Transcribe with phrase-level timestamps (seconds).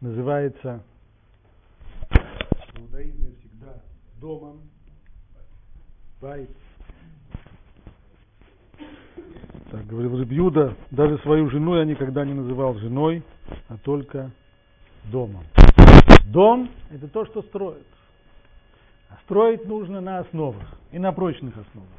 [0.00, 0.82] называется
[2.10, 3.74] в всегда
[4.20, 4.60] домом,
[6.20, 6.50] байт.
[9.70, 13.22] Так говорил Рыбьюда, даже свою жену я никогда не называл женой,
[13.68, 14.32] а только
[15.04, 15.44] домом.
[16.26, 17.86] Дом– это то, что строят.
[19.10, 21.90] А строить нужно на основах и на прочных основах.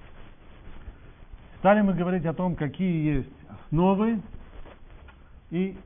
[1.59, 4.21] Стали мы говорить о том, какие есть основы
[5.51, 5.77] и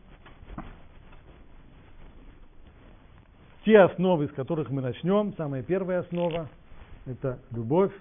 [3.66, 5.34] те основы, из которых мы начнем.
[5.36, 6.48] Самая первая основа–
[7.06, 7.92] это любовь.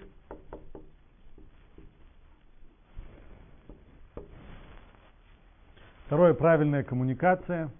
[6.05, 7.71] Второе– правильная коммуникация–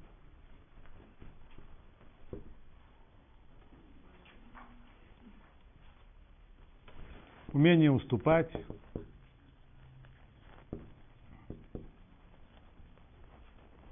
[7.53, 8.51] умение уступать.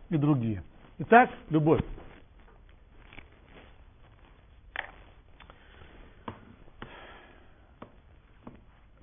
[0.09, 0.63] И другие.
[0.99, 1.81] Итак, любовь.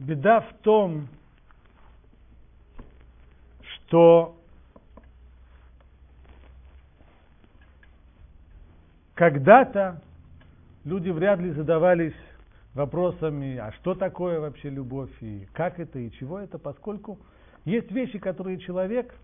[0.00, 1.08] Беда в том,
[3.62, 4.34] что
[9.14, 10.02] когда-то
[10.84, 12.14] люди вряд ли задавались
[12.72, 17.18] вопросами, а что такое вообще любовь, и как это, и чего это, поскольку
[17.66, 19.14] есть вещи, которые человек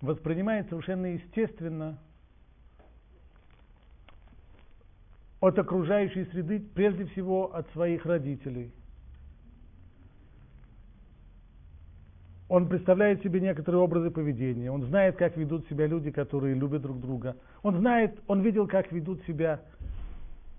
[0.00, 2.00] воспринимает совершенно естественно
[5.38, 8.72] от окружающей среды, прежде всего от своих родителей.
[12.48, 17.00] Он представляет себе некоторые образы поведения, он знает, как ведут себя люди, которые любят друг
[17.00, 17.36] друга.
[17.62, 19.60] Он знает, он видел, как ведут себя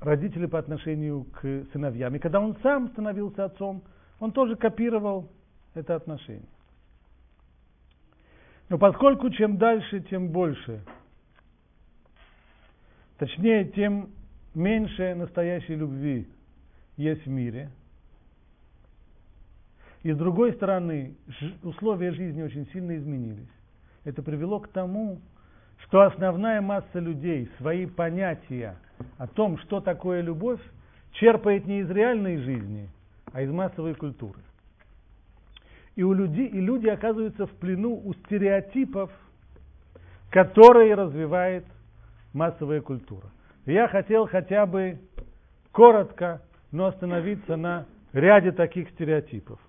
[0.02, 2.14] родители по отношению к сыновьям.
[2.16, 3.82] И когда он сам становился отцом,
[4.20, 5.30] он тоже копировал
[5.74, 6.50] это отношение.
[8.70, 10.82] Но поскольку чем дальше, тем больше,
[13.18, 14.10] точнее, тем
[14.54, 16.28] меньше настоящей любви
[16.98, 17.70] есть в мире,
[20.08, 21.18] и с другой стороны,
[21.64, 23.52] условия жизни очень сильно изменились.
[24.06, 25.20] Это привело к тому,
[25.80, 28.78] что основная масса людей свои понятия
[29.18, 30.62] о том, что такое любовь,
[31.12, 32.90] черпает не из реальной жизни,
[33.34, 34.40] а из массовой культуры.
[35.98, 39.12] И, у людей, и люди оказываются в плену у стереотипов,
[40.30, 41.66] которые развивает
[42.32, 43.28] массовая культура.
[43.66, 45.00] Я хотел хотя бы
[45.74, 49.60] коротко, но остановиться на ряде таких стереотипов.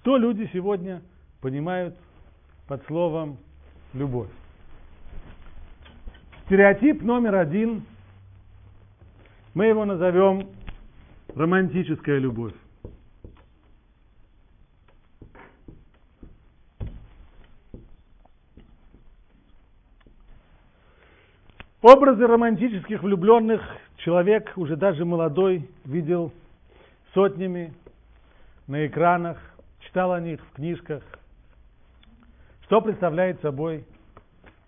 [0.00, 1.02] Что люди сегодня
[1.42, 1.94] понимают
[2.66, 3.36] под словом
[3.92, 4.30] любовь?
[6.46, 7.84] Стереотип номер один,
[9.52, 10.48] мы его назовем
[11.34, 12.54] романтическая любовь.
[21.82, 23.60] Образы романтических влюбленных
[23.98, 26.32] человек, уже даже молодой, видел
[27.12, 27.74] сотнями
[28.66, 29.38] на экранах,
[29.90, 31.02] читал о них в книжках.
[32.62, 33.84] Что представляет собой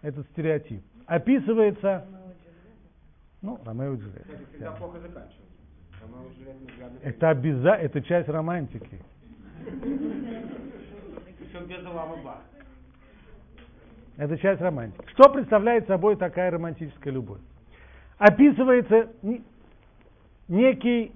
[0.03, 0.83] этот стереотип?
[1.07, 2.07] описывается...
[3.43, 4.33] Ну, Ромео и Джульетта.
[7.03, 7.71] Это обяза...
[7.71, 9.01] это часть романтики.
[14.17, 15.05] Это часть романтики.
[15.13, 17.41] Что представляет собой такая романтическая любовь?
[18.19, 19.11] Описывается
[20.49, 21.13] некий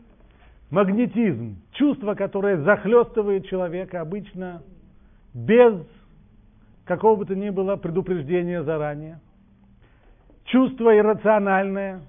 [0.71, 4.63] магнетизм, чувство, которое захлестывает человека обычно
[5.33, 5.75] без
[6.85, 9.21] какого бы то ни было предупреждения заранее
[10.47, 12.03] чувство иррациональное,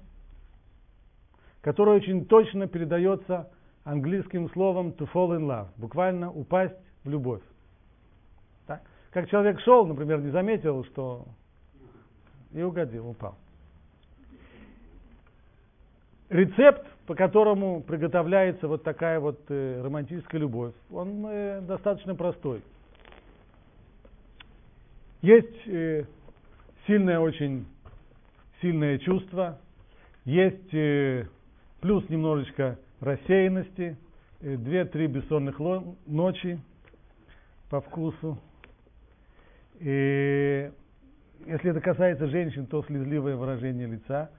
[1.60, 3.50] которое очень точно передается
[3.84, 7.42] английским словом to fall in love, буквально упасть в любовь.
[8.66, 8.82] Так?
[9.10, 11.26] Как человек шел, например, не заметил, что
[12.52, 13.36] и угодил, упал.
[16.28, 22.62] Рецепт, по которому приготовляется вот такая вот э, романтическая любовь, он э, достаточно простой.
[25.22, 26.04] Есть э,
[26.86, 27.66] сильная очень
[28.60, 29.58] сильное чувство,
[30.26, 31.24] есть э,
[31.80, 33.96] плюс немножечко рассеянности,
[34.42, 35.58] э, две-три бессонных
[36.04, 36.60] ночи
[37.70, 38.38] по вкусу.
[39.80, 40.70] И
[41.46, 44.30] если это касается женщин, то слезливое выражение лица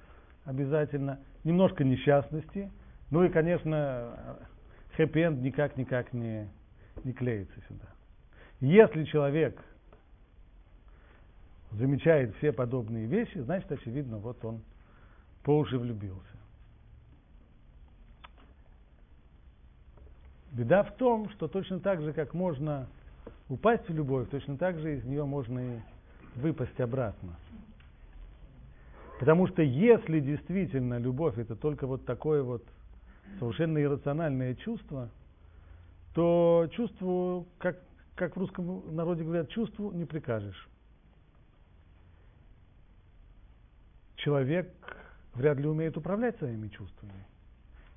[0.46, 1.18] обязательно.
[1.44, 2.72] Немножко несчастности.
[3.12, 4.40] Ну и, конечно,
[4.98, 6.50] хэппи-энд никак-никак не,
[7.04, 7.86] не клеится сюда.
[8.60, 9.64] Если человек
[11.72, 14.62] замечает все подобные вещи, значит, очевидно, вот он
[15.44, 16.20] по уши влюбился.
[20.52, 22.88] Беда в том, что точно так же, как можно
[23.50, 25.80] упасть в любовь, точно так же из нее можно и
[26.36, 27.36] выпасть обратно.
[29.20, 32.64] Потому что если действительно любовь это только вот такое вот
[33.38, 35.10] совершенно иррациональное чувство,
[36.16, 37.78] то чувству, как,
[38.16, 40.70] как в русском народе говорят, чувству не прикажешь.
[44.16, 44.74] Человек
[45.34, 47.26] вряд ли умеет управлять своими чувствами.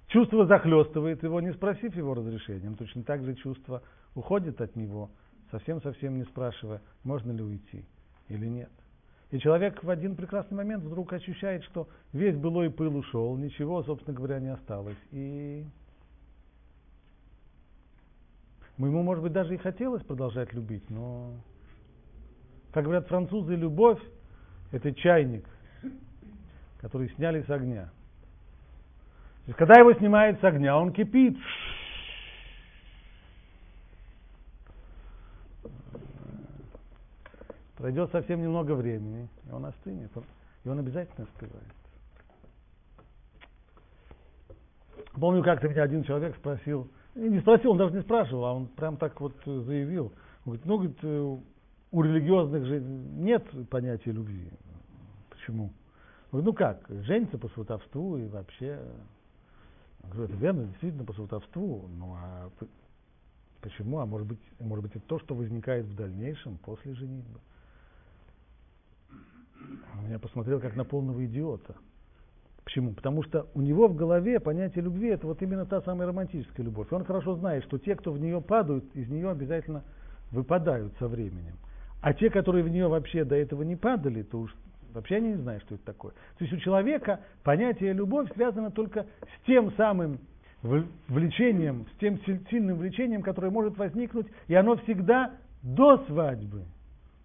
[0.08, 2.74] Чувство захлестывает его, не спросив его разрешения.
[2.76, 3.82] Точно так же чувство
[4.16, 5.08] уходит от него,
[5.52, 7.84] совсем-совсем не спрашивая, можно ли уйти
[8.28, 8.70] или нет.
[9.32, 14.14] И человек в один прекрасный момент вдруг ощущает, что весь былой пыл ушел, ничего, собственно
[14.14, 14.98] говоря, не осталось.
[15.10, 15.64] И
[18.76, 21.30] ему, может быть, даже и хотелось продолжать любить, но,
[22.72, 24.00] как говорят французы, любовь–
[24.70, 25.46] это чайник,
[26.82, 27.90] который сняли с огня.
[29.44, 31.38] То есть, когда его снимают с огня, он кипит.
[37.82, 40.12] Пройдет совсем немного времени, и он остынет.
[40.62, 41.66] И он обязательно остывает.
[45.14, 48.96] Помню, как-то меня один человек спросил, не спросил, он даже не спрашивал, а он прям
[48.98, 50.12] так вот заявил.
[50.44, 51.38] Он говорит, ну, говорит, э,
[51.90, 54.48] у религиозных же нет понятия любви.
[55.30, 55.72] Почему?
[56.30, 58.80] Говорю, ну как, женится по сватовству и вообще...
[60.04, 61.88] Говорю, это верно, действительно по сватовству.
[61.98, 62.48] Ну а
[63.60, 63.98] почему?
[63.98, 67.40] А может быть, может быть это то, что возникает в дальнейшем, после женитьбы.
[69.98, 71.74] Он меня посмотрел как на полного идиота.
[72.64, 72.92] Почему?
[72.92, 76.92] Потому что у него в голове понятие любви это вот именно та самая романтическая любовь.
[76.92, 79.82] Он хорошо знает, что те, кто в нее падают, из нее обязательно
[80.30, 81.56] выпадают со временем.
[82.00, 84.54] А те, которые в нее вообще до этого не падали, то уж
[84.92, 86.12] Вообще они не знают, что это такое.
[86.38, 90.18] То есть у человека понятие любовь связано только с тем самым
[90.62, 92.20] влечением, с тем
[92.50, 95.32] сильным влечением, которое может возникнуть, и оно всегда
[95.62, 96.64] до свадьбы.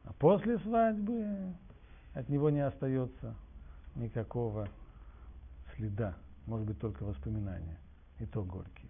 [0.05, 1.25] А после свадьбы
[2.17, 3.35] от него не остается
[3.95, 4.67] никакого
[5.75, 6.15] следа,
[6.47, 7.77] может быть только воспоминания,
[8.19, 8.89] и то горькие.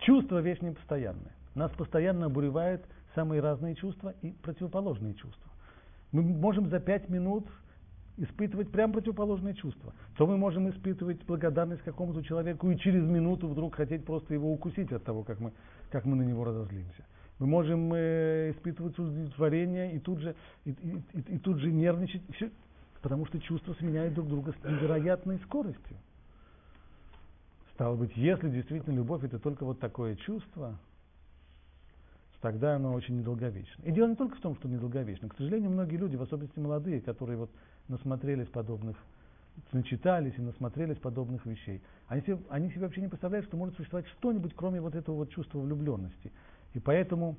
[0.00, 1.32] Чувство вещь непостоянная.
[1.54, 2.84] Нас постоянно обуревают
[3.14, 5.50] самые разные чувства и противоположные чувства.
[6.12, 7.46] Мы можем за пять минут
[8.18, 9.94] испытывать прям противоположные чувства.
[10.18, 14.92] То мы можем испытывать благодарность какому-то человеку и через минуту вдруг хотеть просто его укусить
[14.92, 15.52] от того, как мы,
[15.90, 17.04] как мы на него разозлимся.
[17.38, 20.34] Мы можем э, испытывать удовлетворение и тут же,
[20.64, 22.50] и, и, и, и тут же нервничать, все,
[23.02, 25.96] потому что чувства сменяют друг друга с невероятной скоростью.
[27.74, 30.78] Стало быть, если действительно любовь это только вот такое чувство,
[32.40, 33.82] тогда оно очень недолговечно.
[33.84, 35.28] И дело не только в том, что недолговечно.
[35.28, 37.50] К сожалению, многие люди, в особенности молодые, которые вот
[37.88, 38.96] насмотрелись подобных,
[39.72, 44.06] начитались и насмотрелись подобных вещей, они себе, они себе вообще не представляют, что может существовать
[44.18, 46.32] что-нибудь, кроме вот этого вот чувства влюбленности.
[46.76, 47.36] И поэтому,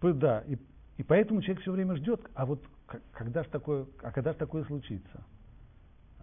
[0.00, 0.56] да, и,
[0.96, 2.64] и поэтому человек все время ждет, а вот
[3.12, 5.22] когда же такое, а когда же такое случится?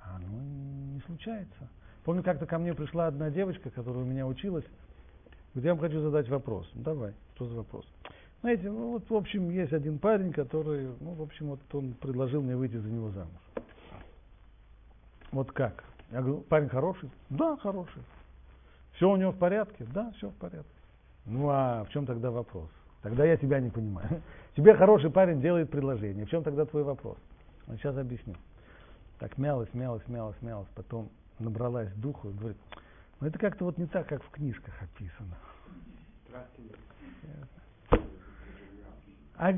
[0.02, 1.70] А оно не случается.
[2.04, 4.66] Помню, как-то ко мне пришла одна девочка, которая у меня училась,
[5.54, 6.68] Говорит, я вам хочу задать вопрос.
[6.74, 7.86] Ну, давай, что за вопрос?
[8.42, 12.42] Знаете, ну, вот, в общем, есть один парень, который, ну, в общем, вот он предложил
[12.42, 13.42] мне выйти за него замуж.
[15.32, 15.84] Вот как?
[16.12, 17.12] Я говорю, парень хороший?
[17.30, 18.02] Да, хороший.
[18.94, 19.86] Все у него в порядке?
[19.94, 20.79] Да, все в порядке.
[21.26, 22.70] Ну, а в чем тогда вопрос?
[23.02, 24.22] Тогда я тебя не понимаю.
[24.56, 26.26] Тебе хороший парень делает предложение.
[26.26, 27.18] В чем тогда твой вопрос?
[27.68, 28.36] Он сейчас объясню.
[29.20, 32.58] Так мялась, мялась, мялась, мялась, потом набралась духу и говорит,
[33.20, 35.38] но это как-то вот не так, как в книжках описано.
[39.36, 39.54] А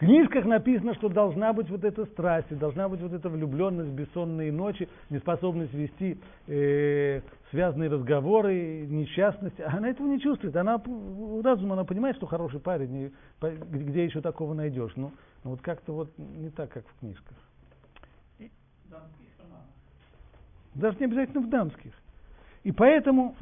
[0.00, 4.88] книжках написано, что должна быть вот эта страсть, должна быть вот эта влюбленность, бессонные ночи,
[5.10, 9.60] неспособность вести э, связанные разговоры, несчастность.
[9.60, 10.56] Она этого не чувствует.
[10.56, 10.82] Она
[11.44, 14.92] разум, она понимает, что хороший парень, и где еще такого найдешь.
[14.96, 15.12] Ну,
[15.44, 17.36] ну вот как-то вот не так, как в книжках.
[20.74, 21.92] Даже не обязательно в дамских.
[22.62, 23.34] И поэтому,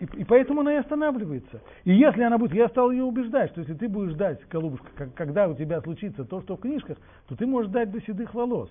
[0.00, 1.60] и, и поэтому она и останавливается.
[1.84, 5.14] И если она будет, я стал ее убеждать, что если ты будешь ждать, голубушка, как,
[5.14, 6.98] когда у тебя случится то, что в книжках,
[7.28, 8.70] то ты можешь ждать до седых волос.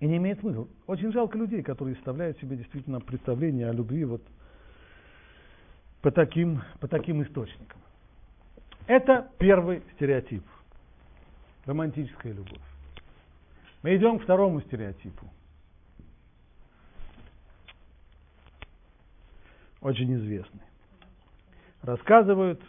[0.00, 0.68] И не имеет смысла.
[0.86, 4.22] Очень жалко людей, которые составляют себе действительно представление о любви вот
[6.02, 7.80] по таким, по таким источникам.
[8.86, 10.44] Это первый стереотип.
[11.64, 12.60] Романтическая любовь.
[13.82, 15.26] Мы идем к второму стереотипу.
[19.84, 20.62] Очень известный.
[21.82, 22.60] Рассказывают,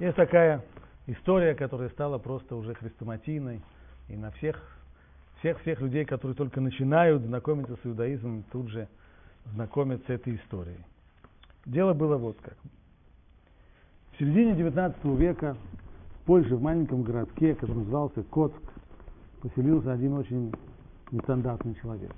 [0.00, 0.64] есть такая
[1.06, 3.60] история, которая стала просто уже хрестоматийной,
[4.08, 4.60] и на всех,
[5.38, 8.88] всех, всех людей, которые только начинают знакомиться с иудаизмом, тут же
[9.52, 10.80] знакомятся с этой историей.
[11.66, 12.56] Дело было вот как.
[14.12, 15.56] В середине XIX века
[16.22, 18.62] в Польше, в маленьком городке, который назывался Коцк,
[19.42, 20.54] поселился один очень
[21.10, 22.12] нестандартный человек.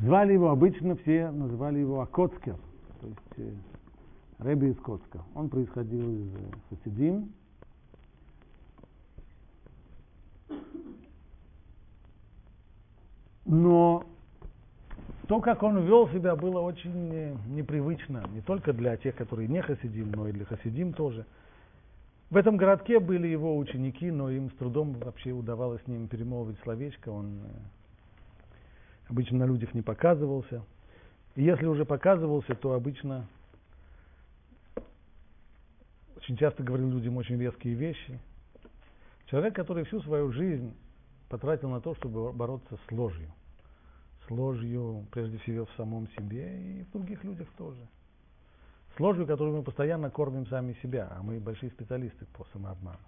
[0.00, 2.56] Звали его, обычно все называли его Акоцкер,
[3.00, 3.52] то есть э,
[4.38, 5.24] Рэби из Коцка.
[5.34, 6.38] Он происходил из э,
[6.70, 7.32] Хасидим.
[13.44, 14.04] Но
[15.26, 19.62] то, как он вел себя, было очень э, непривычно, не только для тех, которые не
[19.62, 21.26] хасидим, но и для хасидим тоже.
[22.30, 26.58] В этом городке были его ученики, но им с трудом вообще удавалось с ним перемолвить
[26.60, 27.08] словечко.
[27.08, 27.40] Он
[29.08, 30.62] обычно на людях не показывался.
[31.34, 33.26] И если уже показывался, то обычно
[36.16, 38.18] очень часто говорил людям очень резкие вещи.
[39.26, 40.74] Человек, который всю свою жизнь
[41.28, 43.30] потратил на то, чтобы бороться с ложью.
[44.26, 47.86] С ложью, прежде всего, в самом себе и в других людях тоже.
[48.96, 52.98] С ложью, которую мы постоянно кормим сами себя, а мы большие специалисты по самообману.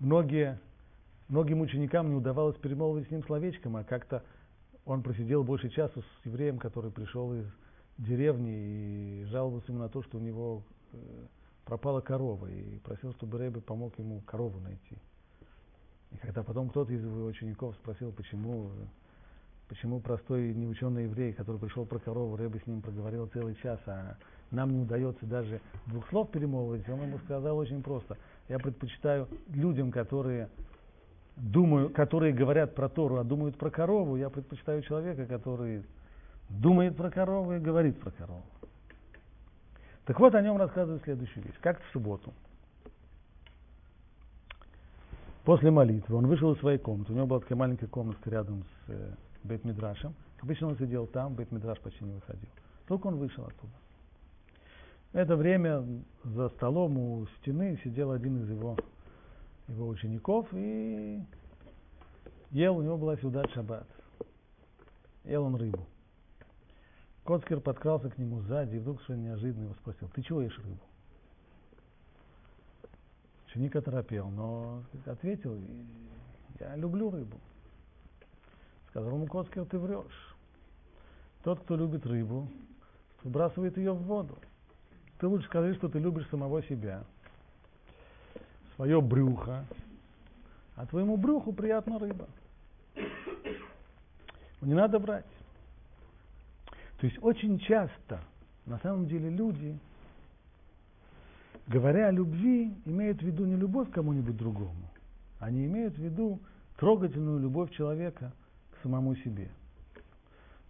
[0.00, 0.58] Многие
[1.28, 4.22] Многим ученикам не удавалось перемолвить с ним словечком, а как-то
[4.84, 7.46] он просидел больше часа с евреем, который пришел из
[7.98, 10.62] деревни и жаловался ему на то, что у него
[10.92, 10.96] э,
[11.64, 14.96] пропала корова, и просил, чтобы Рэбе помог ему корову найти.
[16.10, 18.70] И когда потом кто-то из его учеников спросил, почему,
[19.68, 24.16] почему простой неученый еврей, который пришел про корову, Рэбе с ним проговорил целый час, а
[24.50, 28.18] нам не удается даже двух слов перемолвить, он ему сказал очень просто.
[28.48, 30.50] Я предпочитаю людям, которые
[31.36, 35.84] думаю, которые говорят про Тору, а думают про корову, я предпочитаю человека, который
[36.48, 38.44] думает про корову и говорит про корову.
[40.04, 41.54] Так вот, о нем рассказывает следующую вещь.
[41.60, 42.32] Как-то в субботу,
[45.44, 47.12] после молитвы, он вышел из своей комнаты.
[47.12, 49.12] У него была такая маленькая комнатка рядом с э,
[49.44, 50.14] Бет-Мидрашем.
[50.40, 52.48] Обычно он сидел там, Бет-Мидраш почти не выходил.
[52.88, 53.72] Только он вышел оттуда.
[55.12, 55.84] Это время
[56.24, 58.76] за столом у стены сидел один из его
[59.68, 61.20] его учеников и
[62.50, 63.86] ел, у него была сюда шаббат.
[65.24, 65.86] Ел он рыбу.
[67.24, 70.80] Коцкер подкрался к нему сзади и вдруг совершенно неожиданно его спросил, ты чего ешь рыбу?
[73.46, 75.56] Ученик оторопел, но ответил,
[76.58, 77.38] я люблю рыбу.
[78.88, 80.36] Сказал ему Коцкер, ты врешь.
[81.44, 82.48] Тот, кто любит рыбу,
[83.22, 84.36] выбрасывает ее в воду.
[85.18, 87.04] Ты лучше скажи, что ты любишь самого себя
[88.82, 89.64] свое брюхо,
[90.74, 92.26] а твоему брюху приятна рыба.
[94.60, 95.24] Не надо брать.
[96.98, 98.20] То есть очень часто,
[98.66, 99.78] на самом деле, люди,
[101.68, 104.90] говоря о любви, имеют в виду не любовь к кому-нибудь другому,
[105.38, 106.40] они имеют в виду
[106.76, 108.32] трогательную любовь человека
[108.72, 109.48] к самому себе.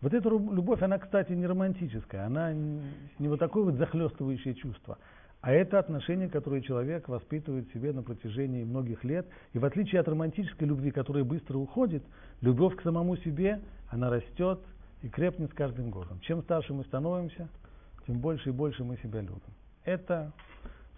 [0.03, 4.99] Вот эта любовь, она, кстати, не романтическая, она не вот такое вот захлестывающее чувство,
[5.43, 9.27] а это отношение, которое человек воспитывает в себе на протяжении многих лет.
[9.53, 12.05] И в отличие от романтической любви, которая быстро уходит,
[12.41, 14.61] любовь к самому себе, она растет
[15.03, 16.21] и крепнет с каждым годом.
[16.21, 17.49] Чем старше мы становимся,
[18.07, 19.41] тем больше и больше мы себя любим.
[19.85, 20.33] Это,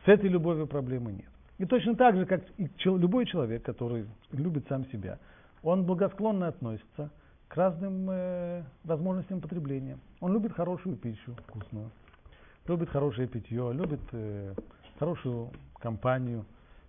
[0.05, 1.31] с этой любовью проблемы нет.
[1.57, 5.19] И точно так же, как и любой человек, который любит сам себя,
[5.63, 7.11] он благосклонно относится
[7.49, 9.97] к разным э, возможностям потребления.
[10.21, 11.91] Он любит хорошую пищу, вкусную
[12.67, 14.55] любит хорошее питье, любит э,
[14.99, 16.45] хорошую компанию,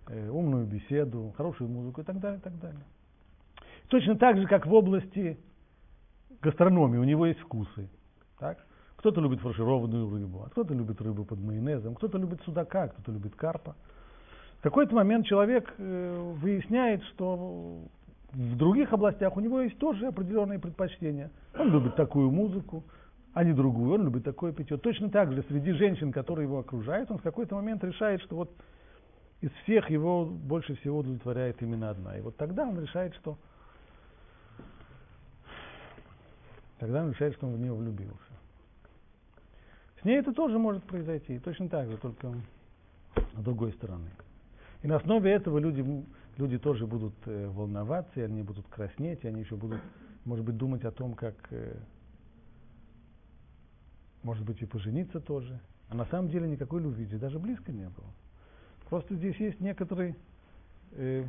[0.08, 2.84] э, умную беседу, хорошую музыку и так далее, и так далее.
[3.88, 5.38] Точно так же, как в области
[6.41, 7.89] гастрономии, у него есть вкусы.
[8.39, 8.65] Так?
[8.98, 13.36] Кто-то любит фаршированную рыбу, а кто-то любит рыбу под майонезом, кто-то любит судака, кто-то любит
[13.36, 13.75] карпа.
[14.60, 17.84] В какой-то момент человек э, выясняет, что
[18.32, 21.29] в других областях у него есть тоже определенные предпочтения.
[21.58, 22.84] Он любит такую музыку,
[23.36, 23.96] а не другую.
[23.96, 24.77] Он любит такое питье.
[24.77, 28.56] Точно так же среди женщин, которые его окружают, он в какой-то момент решает, что вот
[29.42, 32.18] из всех его больше всего удовлетворяет именно одна.
[32.18, 33.38] И вот тогда он решает, что
[36.80, 38.15] тогда он решает, что он в нее влюбился.
[40.01, 42.34] С ней это тоже может произойти, точно так же, только
[43.15, 44.12] с другой стороны.
[44.82, 45.86] И на основе этого люди,
[46.38, 49.82] люди тоже будут э, волноваться, и они будут краснеть, и они еще будут,
[50.24, 51.75] может быть, думать о том, как э,
[54.25, 55.60] может быть, и пожениться тоже.
[55.88, 58.08] А на самом деле никакой любви здесь даже близко не было.
[58.89, 60.15] Просто здесь есть некоторый,
[60.94, 61.25] э,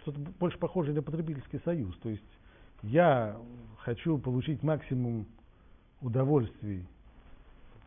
[0.00, 1.96] что-то больше похожее на потребительский союз.
[1.98, 2.22] То есть
[2.82, 3.38] я
[3.78, 5.26] хочу получить максимум
[6.02, 6.84] удовольствий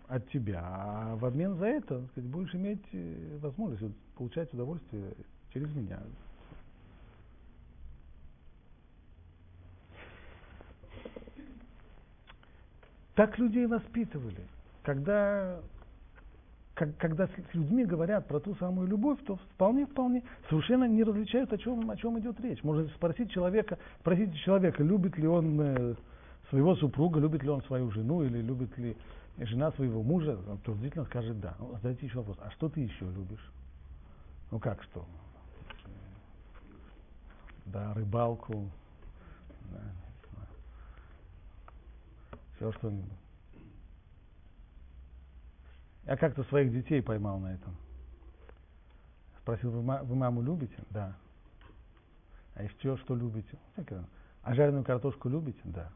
[0.07, 5.13] от тебя, а в обмен за это сказать, будешь иметь э, возможность получать удовольствие
[5.53, 5.99] через меня.
[13.15, 14.41] Так людей воспитывали.
[14.83, 15.59] Когда
[16.73, 21.53] как, когда с людьми говорят про ту самую любовь, то вполне, вполне совершенно не различают,
[21.53, 22.63] о чем, о чем идет речь.
[22.63, 25.95] Можно спросить человека, спросите человека, любит ли он э,
[26.49, 28.97] своего супруга, любит ли он свою жену или любит ли
[29.37, 31.55] жена своего мужа, он утвердительно скажет да.
[31.59, 33.51] Ну, задайте еще вопрос, а что ты еще любишь?
[34.51, 35.05] Ну как что?
[37.65, 38.69] Да, рыбалку,
[39.71, 39.81] да,
[42.63, 43.11] все что-нибудь.
[46.05, 47.75] Я как-то своих детей поймал на этом.
[49.41, 50.77] Спросил, вы, вы маму любите?
[50.89, 51.13] Да.
[52.55, 53.57] А еще что любите?
[54.43, 55.59] А жареную картошку любите?
[55.65, 55.91] Да.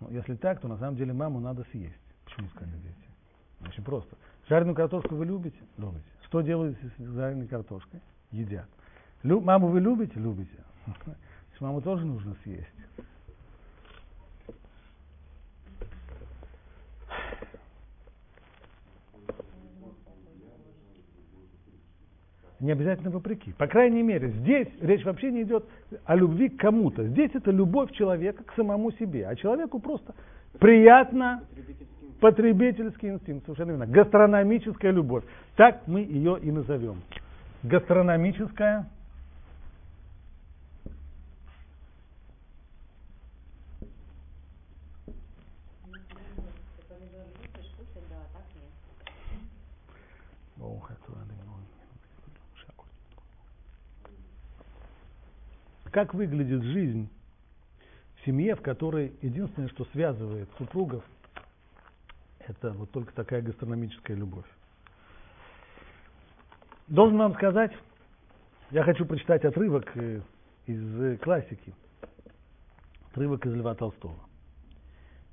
[0.00, 1.94] Ну, если так, то на самом деле маму надо съесть.
[2.24, 3.68] Почему сказали дети?
[3.68, 4.16] Очень просто.
[4.48, 5.58] Жареную картошку вы любите?
[5.76, 6.06] Любите.
[6.26, 8.00] Что делаете с жареной картошкой?
[8.30, 8.68] Едят.
[9.24, 10.18] Лю, маму вы любите?
[10.20, 10.64] Любите.
[11.60, 12.77] Маму тоже нужно съесть.
[22.60, 23.52] Не обязательно вопреки.
[23.52, 25.64] По крайней мере, здесь речь вообще не идет
[26.04, 27.04] о любви к кому-то.
[27.06, 29.26] Здесь это любовь человека к самому себе.
[29.28, 30.14] А человеку просто
[30.58, 31.44] приятно
[32.20, 33.86] потребительский инстинкт, совершенно верно.
[33.86, 35.22] Гастрономическая любовь.
[35.54, 36.96] Так мы ее и назовем.
[37.62, 38.88] Гастрономическая
[55.90, 57.08] Как выглядит жизнь
[58.16, 61.04] в семье, в которой единственное, что связывает супругов,
[62.40, 64.46] это вот только такая гастрономическая любовь.
[66.88, 67.72] Должен вам сказать,
[68.70, 70.20] я хочу прочитать отрывок э,
[70.66, 71.74] из классики,
[73.10, 74.18] отрывок из Льва Толстого.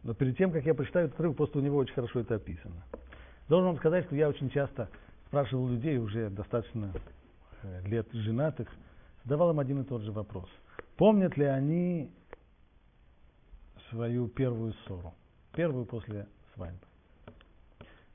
[0.04, 2.84] Но перед тем, как я прочитаю этот отрывок, просто у него очень хорошо это описано.
[3.48, 4.90] Должен вам сказать, что я очень часто
[5.28, 6.92] спрашивал людей уже достаточно
[7.64, 8.70] э, лет женатых,
[9.26, 10.50] задавал им один и тот же вопрос.
[10.98, 12.10] Помнят ли они
[13.90, 15.14] свою первую ссору?
[15.54, 16.80] Первую после свадьбы.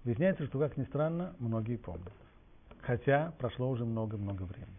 [0.05, 2.13] Выясняется, что, как ни странно, многие помнят.
[2.81, 4.77] Хотя прошло уже много-много времени.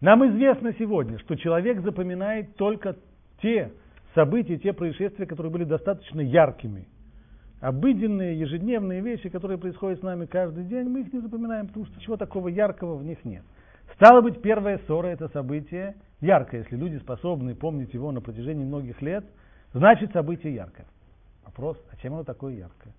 [0.00, 2.96] Нам известно сегодня, что человек запоминает только
[3.40, 3.72] те
[4.14, 6.88] события, те происшествия, которые были достаточно яркими.
[7.60, 11.96] Обыденные, ежедневные вещи, которые происходят с нами каждый день, мы их не запоминаем, потому что
[11.98, 13.44] ничего такого яркого в них нет.
[13.94, 16.62] Стало быть, первая ссора– это событие яркое.
[16.62, 19.24] Если люди способны помнить его на протяжении многих лет,
[19.72, 20.86] значит событие яркое.
[21.44, 22.92] Вопрос, а чем оно такое яркое?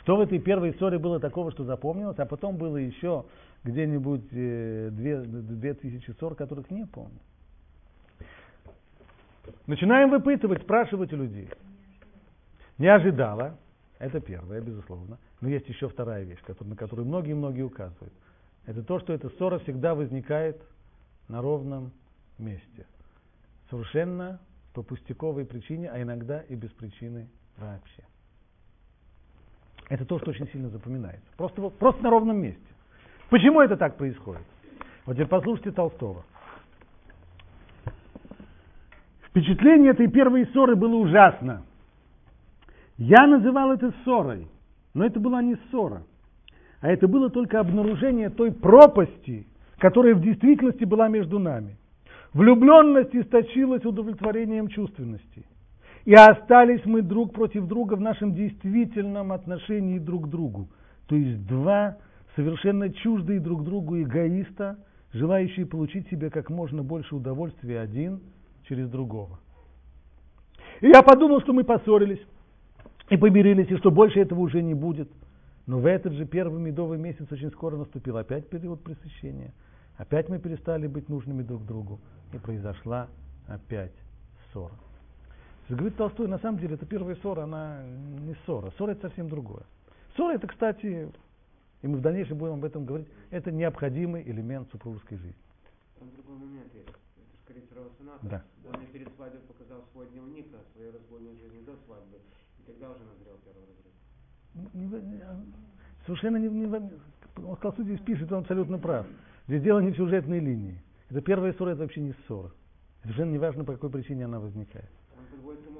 [0.00, 3.26] Что в этой первой ссоре было такого, что запомнилось, а потом было еще
[3.62, 7.18] где-нибудь э, две, две тысячи ссор, которых не помню.
[9.66, 11.48] Начинаем выпытывать, спрашивать у людей.
[12.78, 13.56] Не ожидала,
[13.98, 15.18] это первое, безусловно.
[15.40, 18.14] Но есть еще вторая вещь, на которую многие-многие указывают–
[18.66, 20.60] это то, что эта ссора всегда возникает
[21.28, 21.92] на ровном
[22.38, 22.86] месте.
[23.70, 24.40] Совершенно
[24.74, 28.04] по пустяковой причине, а иногда и без причины вообще.
[29.88, 31.26] Это то, что очень сильно запоминается.
[31.36, 32.62] Просто, просто на ровном месте.
[33.28, 34.42] Почему это так происходит?
[35.04, 36.24] Вот теперь послушайте Толстого.
[39.28, 41.64] Впечатление этой первой ссоры было ужасно.
[42.96, 44.48] Я называл это ссорой,
[44.94, 46.04] но это была не ссора
[46.80, 49.46] а это было только обнаружение той пропасти,
[49.78, 51.76] которая в действительности была между нами.
[52.32, 55.44] Влюбленность источилась удовлетворением чувственности.
[56.06, 60.68] И остались мы друг против друга в нашем действительном отношении друг к другу.
[61.06, 61.98] То есть два
[62.34, 64.78] совершенно чуждые друг другу эгоиста,
[65.12, 68.20] желающие получить себе как можно больше удовольствия один
[68.66, 69.40] через другого.
[70.80, 72.24] И я подумал, что мы поссорились
[73.10, 75.10] и помирились, и что больше этого уже не будет–
[75.70, 79.52] но в этот же первый медовый месяц очень скоро наступил опять период пресыщения.
[79.98, 82.00] Опять мы перестали быть нужными друг другу.
[82.32, 83.06] И произошла
[83.46, 83.92] опять
[84.52, 84.74] ссора.
[85.68, 88.72] Говорит Толстой, на самом деле, это первая ссора, она не ссора.
[88.72, 89.62] Ссора это совсем другое.
[90.16, 91.08] Ссора это, кстати,
[91.82, 95.38] и мы в дальнейшем будем об этом говорить, это необходимый элемент супружеской жизни.
[96.00, 96.88] Там другой момент есть.
[96.88, 96.98] Это
[97.44, 98.26] скорее Равасаната.
[98.26, 98.44] Да.
[98.68, 102.18] Он перед свадьбой показал свой дневник о своей разбойной жизни до свадьбы.
[102.58, 103.89] И тогда уже назрел первый разрыв
[106.06, 109.06] совершенно не, не, он сказал, здесь пишет, он абсолютно прав.
[109.46, 110.82] Здесь дело не в сюжетной линии.
[111.10, 112.50] Это первая ссора, это вообще не ссора.
[113.02, 114.90] Совершенно неважно, по какой причине она возникает.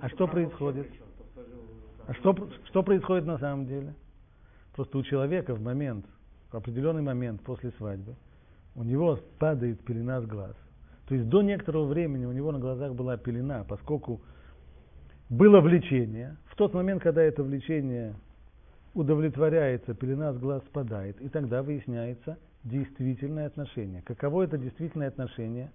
[0.01, 0.89] А что происходит?
[2.07, 3.95] А что, что происходит на самом деле?
[4.75, 6.07] Просто у человека в момент,
[6.51, 8.15] в определенный момент после свадьбы,
[8.75, 10.57] у него падает пелена с глаз.
[11.07, 14.21] То есть до некоторого времени у него на глазах была пелена, поскольку
[15.29, 16.37] было влечение.
[16.47, 18.15] В тот момент, когда это влечение
[18.95, 24.03] удовлетворяется, пелена с глаз спадает, и тогда выясняется действительное отношение.
[24.03, 25.71] Каково это действительное отношение?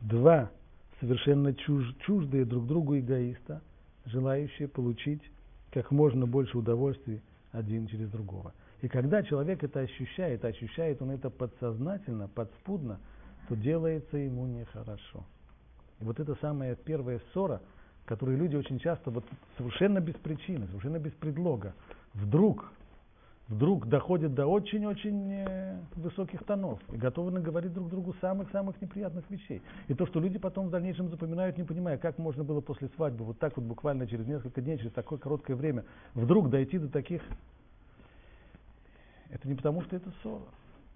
[0.00, 0.50] Два
[1.00, 3.62] совершенно чуж, чуждые друг другу эгоиста,
[4.06, 5.22] желающие получить
[5.70, 7.20] как можно больше удовольствий
[7.52, 8.54] один через другого.
[8.80, 13.00] И когда человек это ощущает, ощущает он это подсознательно, подспудно,
[13.48, 15.24] то делается ему нехорошо.
[16.00, 17.60] И вот это самая первая ссора,
[18.04, 19.24] которую люди очень часто, вот
[19.56, 21.74] совершенно без причины, совершенно без предлога,
[22.14, 22.72] вдруг,
[23.48, 29.62] вдруг доходят до очень-очень э, высоких тонов и готовы наговорить друг другу самых-самых неприятных вещей.
[29.88, 33.24] И то, что люди потом в дальнейшем запоминают, не понимая, как можно было после свадьбы,
[33.24, 37.22] вот так вот буквально через несколько дней, через такое короткое время, вдруг дойти до таких
[39.34, 40.44] это не потому, что это ссора.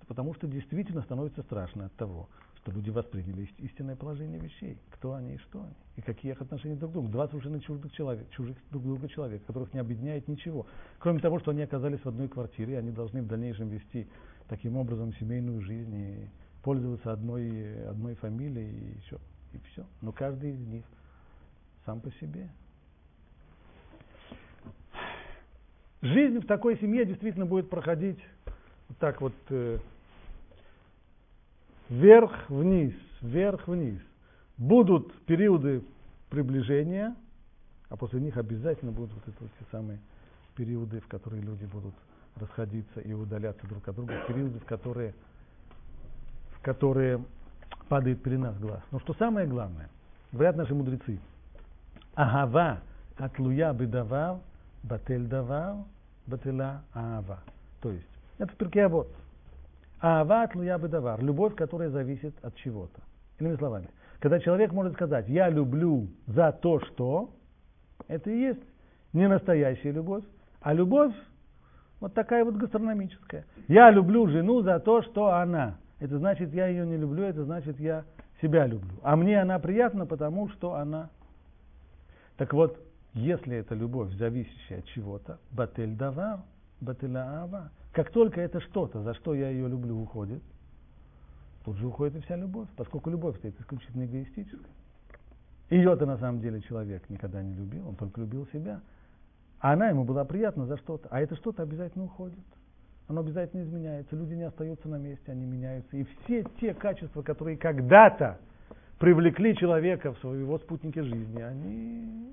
[0.06, 2.28] Потому, что действительно становится страшно от того,
[2.68, 4.78] что люди восприняли истинное положение вещей.
[4.90, 5.74] Кто они и что они.
[5.96, 7.08] И какие их отношения друг к другу.
[7.08, 10.66] Два совершенно чужих человек, чужих друг друга человека, которых не объединяет ничего.
[10.98, 14.06] Кроме того, что они оказались в одной квартире, и они должны в дальнейшем вести
[14.48, 16.28] таким образом семейную жизнь и
[16.62, 19.18] пользоваться одной, одной фамилией и все.
[19.54, 19.86] И все.
[20.02, 20.84] Но каждый из них
[21.86, 22.50] сам по себе.
[26.02, 28.18] Жизнь в такой семье действительно будет проходить
[28.88, 29.78] вот так вот э,
[31.88, 34.00] вверх-вниз, вверх-вниз.
[34.56, 35.82] Будут периоды
[36.30, 37.14] приближения,
[37.88, 39.98] а после них обязательно будут вот, это, вот те самые
[40.56, 41.94] периоды, в которые люди будут
[42.36, 45.14] расходиться и удаляться друг от друга, периоды, в которые,
[46.52, 47.24] в которые
[47.88, 48.82] падает пелена с глаз.
[48.90, 49.88] Но что самое главное,
[50.32, 51.20] говорят наши мудрецы,
[52.14, 52.80] агава
[53.16, 54.40] атлуя бедавав
[54.82, 55.76] батель давар,
[56.26, 57.40] бателя аава.
[57.80, 58.06] То есть,
[58.38, 58.88] это в перке
[60.00, 60.08] вот.
[60.08, 61.22] Аава атлуя бедавар.
[61.22, 63.00] Любовь, которая зависит от чего-то.
[63.38, 63.88] Иными словами,
[64.20, 67.30] когда человек может сказать, я люблю за то, что,
[68.08, 68.62] это и есть
[69.12, 70.24] не настоящая любовь,
[70.60, 71.14] а любовь
[72.00, 73.44] вот такая вот гастрономическая.
[73.66, 75.78] Я люблю жену за то, что она.
[75.98, 78.04] Это значит, я ее не люблю, это значит, я
[78.40, 78.98] себя люблю.
[79.02, 81.10] А мне она приятна, потому что она.
[82.36, 82.78] Так вот,
[83.14, 86.40] если это любовь, зависящая от чего-то, батель давар,
[86.80, 90.40] бателя ава, как только это что-то, за что я ее люблю, уходит,
[91.64, 94.70] тут же уходит и вся любовь, поскольку любовь это исключительно эгоистическая.
[95.68, 98.82] Ее-то на самом деле человек никогда не любил, он только любил себя.
[99.58, 102.38] А она ему была приятна за что-то, а это что-то обязательно уходит.
[103.08, 105.96] Оно обязательно изменяется, люди не остаются на месте, они меняются.
[105.96, 108.38] И все те качества, которые когда-то
[109.00, 112.32] привлекли человека в своего спутника жизни, они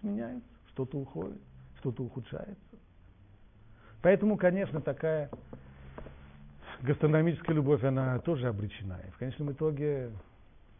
[0.00, 1.40] меняется, что-то уходит,
[1.80, 2.71] что-то ухудшается.
[4.02, 5.30] Поэтому, конечно, такая
[6.82, 9.00] гастрономическая любовь, она тоже обречена.
[9.06, 10.10] И в конечном итоге,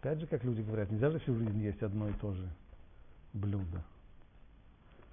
[0.00, 2.48] опять же, как люди говорят, нельзя же всю жизнь есть одно и то же
[3.32, 3.82] блюдо.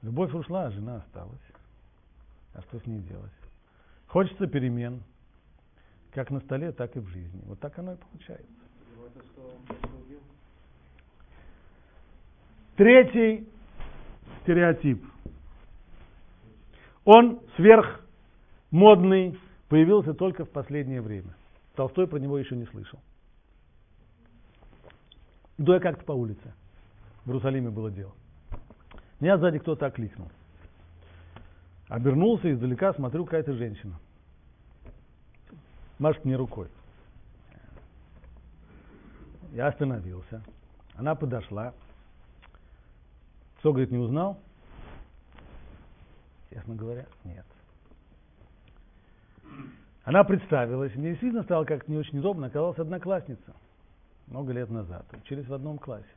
[0.01, 1.39] Любовь ушла, а жена осталась.
[2.55, 3.31] А что с ней делать?
[4.07, 5.03] Хочется перемен,
[6.11, 7.41] как на столе, так и в жизни.
[7.45, 8.47] Вот так оно и получается.
[12.75, 13.47] Третий
[14.41, 15.03] стереотип.
[17.05, 21.35] Он сверхмодный, появился только в последнее время.
[21.75, 22.99] Толстой про него еще не слышал.
[25.57, 26.53] Иду я как-то по улице.
[27.25, 28.13] В Иерусалиме было дело.
[29.19, 30.29] Меня сзади кто-то окликнул.
[31.87, 33.99] Обернулся издалека, смотрю, какая-то женщина.
[35.97, 36.67] Машет мне рукой.
[39.51, 40.43] Я остановился.
[40.95, 41.73] Она подошла,
[43.59, 44.39] что, говорит, не узнал?
[46.49, 47.45] Честно говоря, нет.
[50.03, 53.53] Она представилась, мне действительно стало как-то не очень удобно, оказалась одноклассница
[54.27, 56.07] много лет назад, учились в одном классе.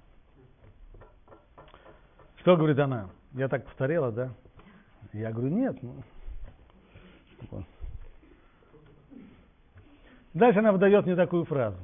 [2.36, 3.10] Что говорит она?
[3.34, 4.30] Я так постарела, да?
[5.12, 5.76] Я говорю, нет.
[5.82, 5.94] Ну,
[7.50, 7.64] вот.
[10.34, 11.78] Дальше она выдает мне такую фразу.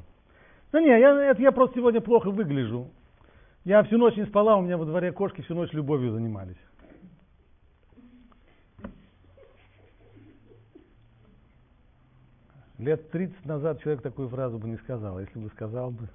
[0.72, 2.90] Ну не, я, это я просто сегодня плохо выгляжу.
[3.64, 6.56] Я всю ночь не спала, у меня во дворе кошки всю ночь любовью занимались.
[12.78, 16.08] Лет 30 назад человек такую фразу бы не сказал, а если бы сказал бы.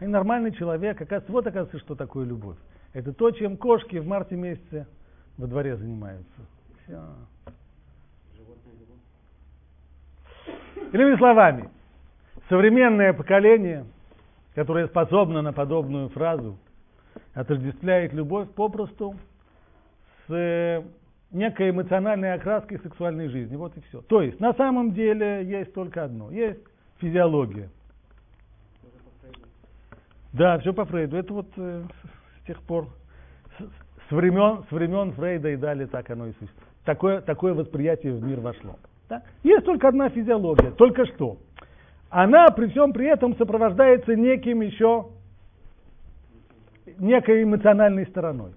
[0.00, 2.56] И нормальный человек, оказывается, вот оказывается, что такое любовь.
[2.94, 4.86] Это то, чем кошки в марте месяце
[5.36, 6.40] во дворе занимаются.
[6.82, 7.02] Все.
[10.92, 11.70] Иными словами,
[12.48, 13.84] современное поколение–
[14.54, 16.58] которая способна на подобную фразу,
[17.34, 19.14] отождествляет любовь попросту
[20.26, 20.82] с э,
[21.32, 23.56] некой эмоциональной окраской сексуальной жизни.
[23.56, 24.02] Вот и все.
[24.02, 26.30] То есть, на самом деле, есть только одно.
[26.30, 26.60] Есть
[26.98, 27.70] физиология.
[30.32, 31.16] Да, все по Фрейду.
[31.16, 31.82] Это вот э,
[32.40, 32.88] с тех пор,
[33.58, 36.68] с, с, времен, с времен Фрейда и далее так оно и существует.
[36.84, 38.76] такое, такое восприятие в мир вошло.
[39.08, 39.22] Да?
[39.42, 41.38] Есть только одна физиология, только что.
[42.10, 45.08] Она при всем при этом сопровождается неким еще,
[46.98, 48.52] некой эмоциональной стороной.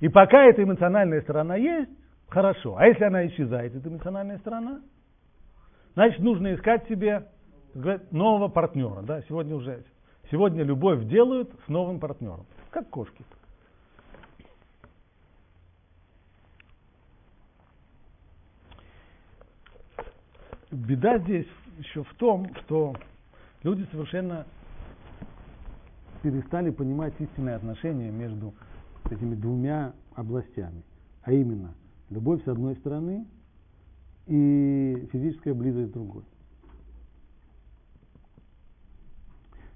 [0.00, 1.90] И пока эта эмоциональная сторона есть,
[2.28, 2.76] хорошо.
[2.76, 4.80] А если она исчезает, эта эмоциональная сторона,
[5.94, 7.26] значит, нужно искать себе
[8.10, 9.02] нового партнера.
[9.02, 9.22] Да?
[9.22, 9.84] Сегодня уже
[10.30, 12.46] сегодня любовь делают с новым партнером.
[12.70, 13.24] Как кошки.
[20.70, 21.46] Беда здесь
[21.78, 22.94] еще в том, что
[23.62, 24.46] люди совершенно
[26.22, 28.52] перестали понимать истинное отношение между
[29.10, 30.82] этими двумя областями.
[31.22, 31.74] А именно,
[32.10, 33.26] любовь с одной стороны
[34.26, 36.24] и физическая близость с другой.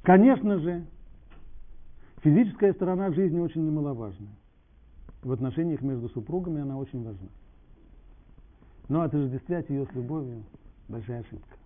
[0.02, 0.84] Конечно же,
[2.22, 4.28] физическая сторона жизни очень немаловажна.
[5.22, 7.28] В отношениях между супругами она очень важна.
[8.88, 10.42] Но отождествлять ее с любовью–
[10.88, 11.56] большая ошибка.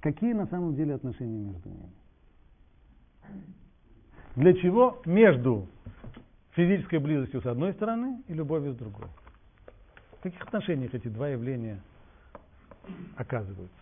[0.00, 1.92] Какие на самом деле отношения между ними?
[4.36, 5.68] Для чего между
[6.54, 9.08] физической близостью с одной стороны и любовью с другой?
[10.18, 11.80] В каких отношениях эти два явления
[13.16, 13.76] оказываются?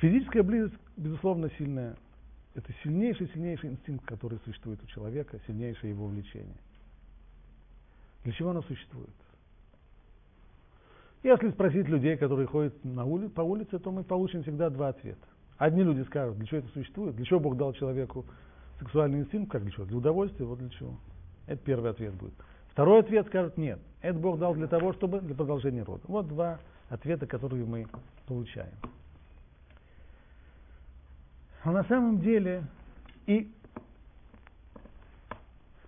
[0.00, 1.96] Физическая близость, безусловно, сильная.
[2.54, 6.56] Это сильнейший, сильнейший инстинкт, который существует у человека, сильнейшее его влечение.
[8.24, 9.10] Для чего оно существует?
[11.22, 15.24] Если спросить людей, которые ходят на ули, по улице, то мы получим всегда два ответа.
[15.56, 18.26] Одни люди скажут, для чего это существует, для чего Бог дал человеку
[18.82, 19.84] сексуальный инстинкт, как для чего?
[19.84, 20.94] Для удовольствия, вот для чего.
[21.46, 22.34] Это первый ответ будет.
[22.68, 26.02] Второй ответ скажет, нет, это Бог дал для того, чтобы для продолжения рода.
[26.08, 27.86] Вот два ответа, которые мы
[28.26, 28.74] получаем.
[31.64, 32.64] А на самом деле
[33.26, 33.52] и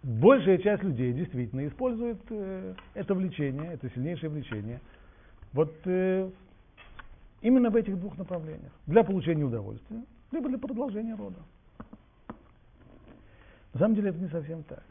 [0.02, 4.80] большая часть людей действительно использует э, это влечение, это сильнейшее влечение–
[5.54, 6.30] вот э,
[7.40, 8.72] именно в этих двух направлениях.
[8.87, 10.02] Для получения удовольствия,
[10.33, 11.38] либо для продолжения рода.
[13.75, 14.83] На самом деле это не совсем так.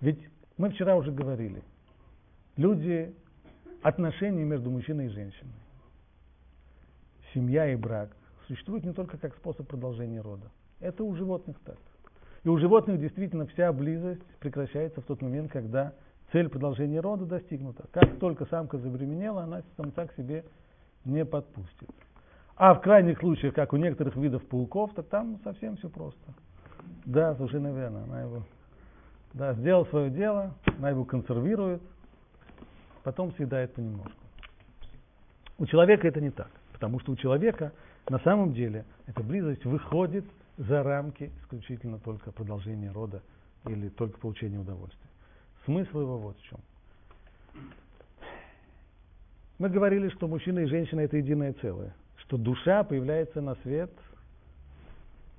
[0.00, 0.18] Ведь
[0.58, 1.62] мы вчера уже говорили,
[2.56, 3.14] люди,
[3.82, 5.52] отношения между мужчиной и женщиной,
[7.32, 8.10] семья и брак
[8.48, 10.50] существуют не только как способ продолжения рода.
[10.80, 11.78] Это у животных так.
[12.42, 15.92] И у животных действительно вся близость прекращается в тот момент, когда
[16.32, 17.84] цель продолжения рода достигнута.
[17.92, 20.44] Как только самка забеременела, она самца к себе
[21.04, 21.90] не подпустит.
[22.56, 26.34] А в крайних случаях, как у некоторых видов пауков, так там совсем все просто.
[27.04, 28.04] Да, совершенно верно.
[28.04, 28.42] Она его
[29.34, 31.82] да, сделал свое дело, она его консервирует,
[33.02, 34.12] потом съедает понемножку.
[35.58, 37.72] У человека это не так, потому что у человека
[38.08, 40.24] на самом деле эта близость выходит
[40.58, 43.22] за рамки исключительно только продолжения рода
[43.66, 45.10] или только получения удовольствия.
[45.64, 46.58] Смысл его вот в чем.
[49.58, 53.92] Мы говорили, что мужчина и женщина это единое целое, что душа появляется на свет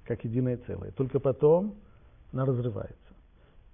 [0.06, 0.92] как единое целое.
[0.92, 1.76] Только потом
[2.32, 2.98] она разрывается.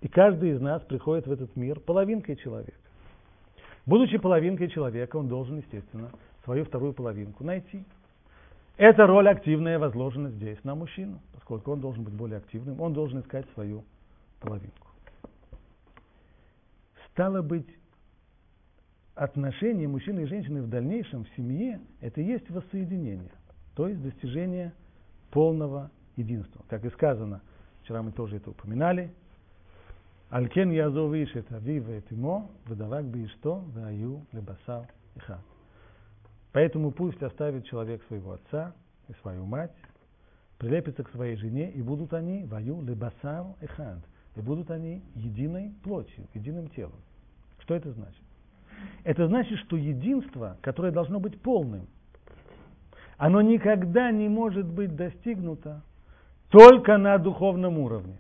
[0.01, 2.77] И каждый из нас приходит в этот мир половинкой человека.
[3.85, 6.11] Будучи половинкой человека, он должен, естественно,
[6.43, 7.83] свою вторую половинку найти.
[8.77, 13.19] Эта роль активная возложена здесь на мужчину, поскольку он должен быть более активным, он должен
[13.19, 13.83] искать свою
[14.39, 14.87] половинку.
[17.11, 17.67] Стало быть,
[19.15, 23.33] отношения мужчины и женщины в дальнейшем в семье– это и есть воссоединение,
[23.75, 24.71] то есть достижение
[25.31, 26.63] полного единства.
[26.69, 27.41] Как и сказано,
[27.81, 29.11] вчера мы тоже это упоминали,
[30.29, 35.41] Алькен язов иш это вива это имо, выдавак бы что, ваю лебасал и хат.
[36.51, 38.75] Поэтому пусть оставит человек своего отца
[39.07, 39.73] и свою мать,
[40.59, 43.99] прилепится к своей жене, и будут они ваю лебасал и хат.
[44.35, 47.01] И будут они единой плотью, единым телом.
[47.59, 48.21] Что это значит?
[49.03, 51.87] Это значит, что единство, которое должно быть полным,
[53.17, 55.81] оно никогда не может быть достигнуто
[56.49, 58.17] только на духовном уровне.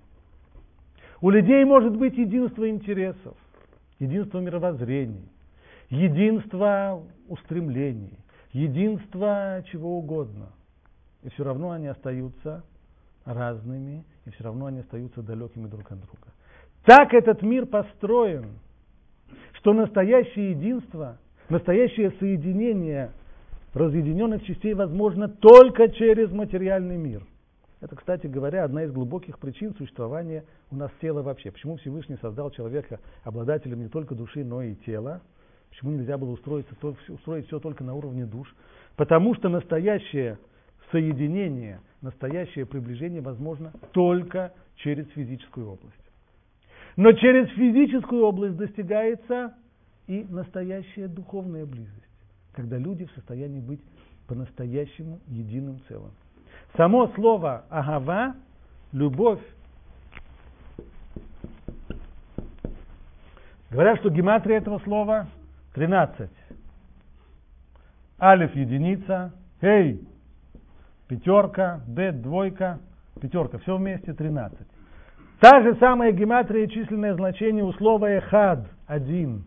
[1.21, 3.35] У людей может быть единство интересов,
[3.99, 5.27] единство мировоззрений,
[5.89, 8.17] единство устремлений,
[8.53, 10.49] единство чего угодно.
[11.23, 12.63] И все равно они остаются
[13.25, 16.27] разными, и все равно они остаются далекими друг от друга.
[16.85, 18.45] Так этот мир построен–
[19.59, 21.17] что настоящее единство,
[21.49, 23.11] настоящее соединение
[23.73, 27.23] разъединенных частей возможно только через материальный мир.
[27.81, 31.51] Это, кстати говоря, одна из глубоких причин существования у нас тела вообще.
[31.51, 35.21] Почему Всевышний создал человека обладателем не только души, но и тела?
[35.69, 36.65] Почему нельзя было устроить,
[37.07, 38.53] устроить все только на уровне душ?
[38.97, 40.39] Потому что настоящее
[40.91, 45.95] соединение, настоящее приближение возможно только через физическую область.
[46.97, 49.53] Но через физическую область достигается
[50.07, 51.93] и настоящая духовная близость,
[52.51, 53.79] когда люди в состоянии быть
[54.27, 56.11] по-настоящему единым целым.
[56.75, 58.35] Само слово агава,
[58.93, 59.41] любовь,
[63.69, 65.27] говорят, что гематрия этого слова
[65.73, 66.29] 13.
[68.21, 70.01] Алиф единица, Хей
[71.09, 72.79] пятерка, Бет двойка,
[73.19, 74.57] пятерка, все вместе 13.
[75.39, 79.43] Та же самая гематрия и численное значение у слова эхад, один.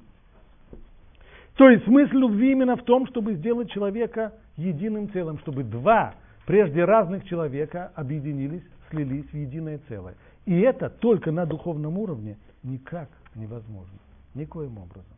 [1.56, 6.14] То есть смысл любви именно в том, чтобы сделать человека единым целым, чтобы два
[6.46, 10.14] прежде разных человека объединились, слились в единое целое.
[10.44, 13.98] И это только на духовном уровне никак невозможно.
[14.34, 15.16] Никоим образом.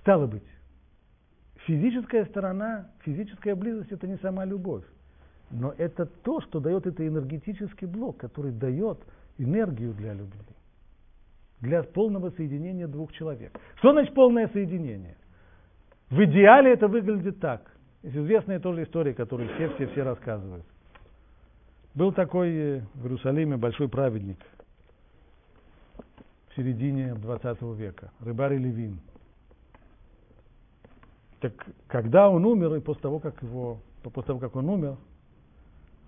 [0.00, 0.44] Стало быть,
[1.66, 4.84] физическая сторона, физическая близость– это не сама любовь.
[5.50, 8.98] Но это то, что дает это энергетический блок, который дает
[9.36, 10.40] энергию для любви,
[11.60, 13.58] для полного соединения двух человек.
[13.76, 15.16] Что значит полное соединение?
[16.08, 17.69] В идеале это выглядит так.
[18.02, 20.64] Есть известная тоже история, которую все-все-все рассказывают.
[21.94, 24.38] Был такой э, в Иерусалиме большой праведник
[26.48, 29.00] в середине 20 века, рыбарь Левин.
[31.40, 31.52] Так
[31.88, 34.96] когда он умер, и после того, как его, после того, как он умер,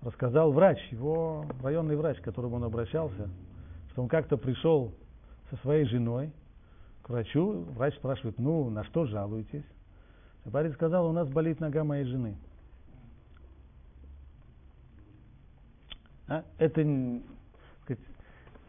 [0.01, 3.29] рассказал врач, его районный врач, к которому он обращался,
[3.91, 4.93] что он как-то пришел
[5.49, 6.31] со своей женой
[7.03, 9.65] к врачу, врач спрашивает, ну, на что жалуетесь?
[10.45, 12.35] И парень сказал, у нас болит нога моей жены.
[16.27, 16.43] А?
[16.57, 16.81] Это,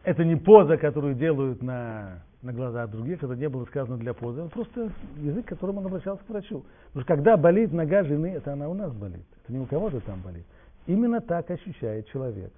[0.03, 4.41] это не поза, которую делают на, на глаза других, это не было сказано для позы,
[4.41, 6.63] это просто язык, которым он обращался к врачу.
[6.87, 9.99] Потому что когда болит нога жены, это она у нас болит, это не у кого-то
[10.01, 10.45] там болит.
[10.85, 12.53] Именно так ощущает человек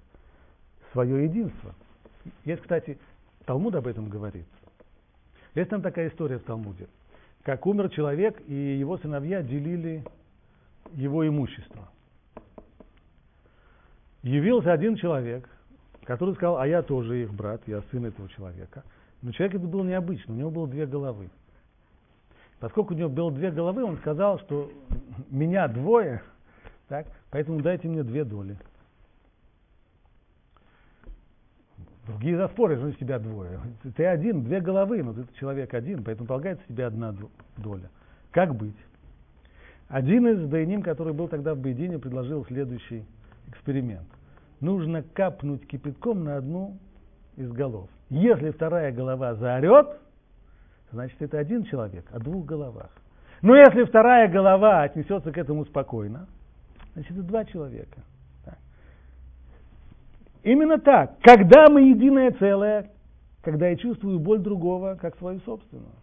[0.92, 1.74] свое единство.
[2.44, 2.98] Есть, кстати,
[3.46, 4.46] Талмуд об этом говорит.
[5.54, 6.86] Есть там такая история в Талмуде,
[7.42, 10.04] как умер человек, и его сыновья делили
[10.92, 11.88] его имущество.
[14.22, 15.48] Явился один человек,
[16.04, 18.82] который сказал, а я тоже их брат, я сын этого человека.
[19.22, 21.30] Но человек это был необычный, у него было две головы.
[22.60, 24.70] Поскольку у него было две головы, он сказал, что
[25.30, 26.22] меня двое,
[26.88, 27.06] так?
[27.30, 28.56] Поэтому дайте мне две доли.
[32.08, 33.60] Другие заспорят, что тебя двое.
[33.94, 37.14] Ты один, две головы, но ты человек один, поэтому полагается тебе одна
[37.58, 37.90] доля.
[38.30, 38.76] Как быть?
[39.88, 43.04] Один из Дайним, который был тогда в Бейдине, предложил следующий
[43.48, 44.08] эксперимент.
[44.60, 46.78] Нужно капнуть кипятком на одну
[47.36, 47.90] из голов.
[48.08, 49.98] Если вторая голова заорет,
[50.90, 52.90] значит это один человек о двух головах.
[53.42, 56.26] Но если вторая голова отнесется к этому спокойно,
[56.94, 58.00] значит, это два человека.
[60.42, 61.18] Именно так.
[61.20, 62.90] Когда мы единое целое,
[63.42, 65.94] когда я чувствую боль другого, как свою собственную.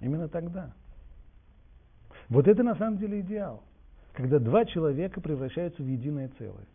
[0.00, 0.72] Именно тогда.
[2.28, 3.62] Вот это на самом деле идеал.
[4.12, 6.66] Когда два человека превращаются в единое целое.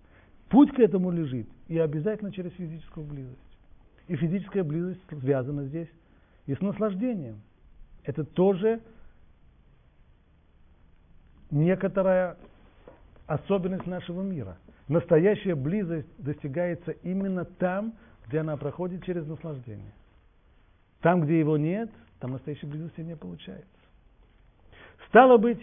[0.49, 3.39] Путь к этому лежит и обязательно через физическую близость.
[4.07, 5.87] И физическая близость связана здесь
[6.47, 7.41] и с наслаждением.
[8.03, 8.81] Это тоже
[11.51, 12.37] некоторая
[13.27, 14.57] особенность нашего мира.
[14.89, 17.93] Настоящая близость достигается именно там,
[18.27, 19.93] где она проходит через наслаждение.
[21.01, 23.67] Там, где его нет, там настоящей близости не получается.
[25.07, 25.59] Стало быть,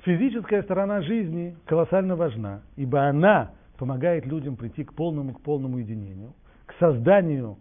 [0.00, 6.34] физическая сторона жизни колоссально важна, ибо она помогает людям прийти к полному, к полному единению,
[6.66, 7.58] к созданию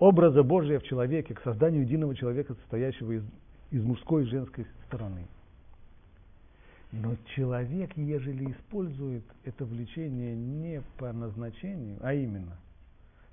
[0.00, 3.24] образа Божия в человеке, к созданию единого человека, состоящего из,
[3.70, 5.28] из мужской и женской стороны–
[6.92, 12.56] но человек, ежели использует это влечение не по назначению, а именно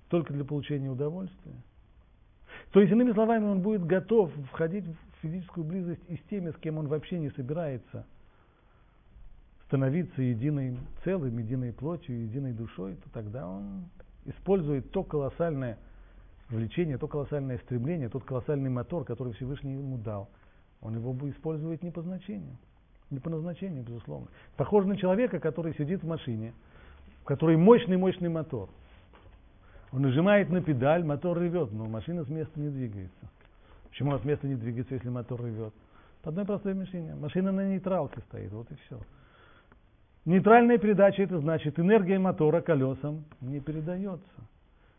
[0.09, 1.55] только для получения удовольствия,
[2.71, 6.55] то есть, иными словами, он будет готов входить в физическую близость и с теми, с
[6.57, 8.05] кем он вообще не собирается
[9.67, 13.89] становиться единым целым, единой плотью, единой душой, то тогда он
[14.25, 15.77] использует то колоссальное
[16.49, 20.29] влечение, то колоссальное стремление, тот колоссальный мотор, который Всевышний ему дал.
[20.81, 22.57] Он его использует не по значению.
[23.09, 24.27] Не по назначению, безусловно.
[24.57, 26.53] Похоже на человека, который сидит в машине,
[27.21, 28.69] в которой мощный-мощный мотор.
[29.93, 33.29] Он нажимает на педаль, мотор ревет, но машина с места не двигается.
[33.89, 35.73] Почему она с места не двигается, если мотор ревет?
[36.21, 37.15] По одной простой причине.
[37.15, 38.99] Машина на нейтралке стоит, вот и все.
[40.25, 44.27] Нейтральная передача это значит, энергия мотора колесам не передается.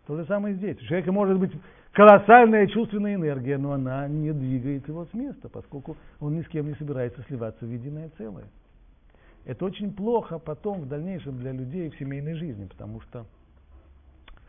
[0.08, 0.78] То же самое здесь.
[0.78, 1.52] У человека может быть
[1.92, 6.66] колоссальная чувственная энергия, но она не двигает его с места, поскольку он ни с кем
[6.66, 8.46] не собирается сливаться в единое целое.
[9.44, 13.26] Это очень плохо потом, в дальнейшем, для людей в семейной жизни, потому что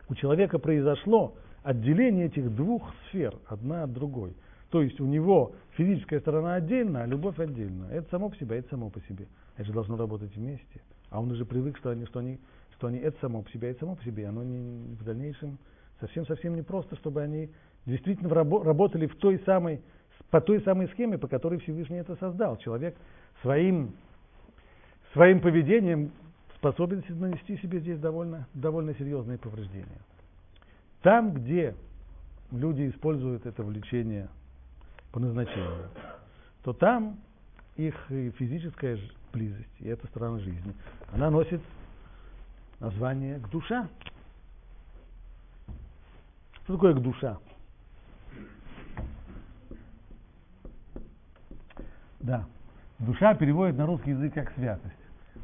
[0.08, 4.34] у человека произошло отделение этих двух сфер, одна от другой.
[4.70, 7.86] То есть у него физическая сторона отдельно, а любовь отдельно.
[7.90, 9.26] Это само по себе, это само по себе.
[9.56, 10.80] Это же должно работать вместе.
[11.10, 12.38] А он уже привык, что они, что они,
[12.80, 14.26] что они это само по себе, это само по себе.
[14.26, 15.58] Оно не, в дальнейшем
[16.00, 17.50] совсем-совсем не просто, чтобы они
[17.84, 19.82] действительно работали в той самой,
[20.30, 22.56] по той самой схеме, по которой Всевышний это создал.
[22.56, 22.96] Человек
[23.42, 23.92] своим,
[25.12, 26.10] своим поведением
[26.56, 30.00] способен нанести себе здесь довольно, довольно серьезные повреждения.
[31.02, 31.74] Там, где
[32.50, 34.28] люди используют это влечение
[35.12, 35.90] по назначению,
[36.64, 37.18] то там
[37.76, 38.98] их физическая
[39.34, 40.72] близость и эта сторона жизни,
[41.12, 41.60] она носит
[42.80, 43.88] название к душа.
[46.64, 47.38] Что такое к душа?
[52.20, 52.44] Да.
[52.98, 54.94] Душа переводит на русский язык как святость.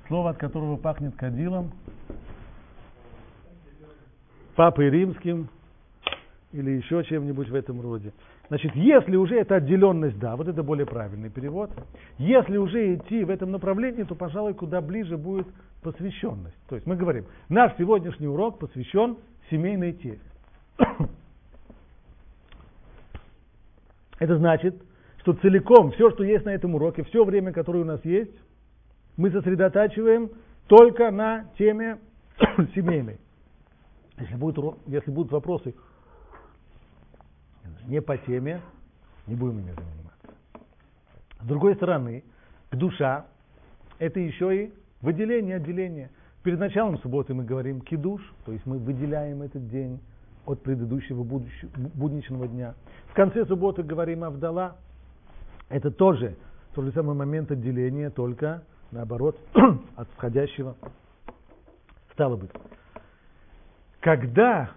[0.09, 1.73] Слово, от которого пахнет кадилом,
[4.55, 5.49] папой римским
[6.53, 8.13] или еще чем-нибудь в этом роде.
[8.49, 11.71] Значит, если уже это отделенность, да, вот это более правильный перевод.
[12.19, 15.49] Если уже идти в этом направлении, то, пожалуй, куда ближе будет
[15.87, 16.57] посвященность.
[16.69, 19.19] То есть мы говорим, наш сегодняшний урок посвящен
[19.51, 20.19] семейной теме.
[24.19, 24.83] Это значит,
[25.19, 28.35] что целиком все, что есть на этом уроке, все время, которое у нас есть,
[29.17, 30.31] мы сосредотачиваем
[30.67, 32.01] только на теме
[32.75, 33.21] семейной.
[34.19, 34.59] Если, будет,
[34.89, 35.73] если будут вопросы
[37.87, 38.61] не по теме,
[39.29, 40.35] не будем ими заниматься.
[41.43, 42.25] С другой стороны,
[42.73, 43.27] душа
[43.99, 46.11] это еще и выделение, отделение.
[46.43, 50.01] Перед началом субботы мы говорим кидуш, то есть мы выделяем этот день
[50.45, 52.75] от предыдущего будничного дня.
[53.09, 54.77] В конце субботы говорим Авдала.
[55.69, 56.37] Это тоже
[56.75, 59.39] тот же самый момент отделения, только наоборот
[59.97, 60.77] от входящего.
[62.13, 62.51] Стало быть,
[64.01, 64.71] когда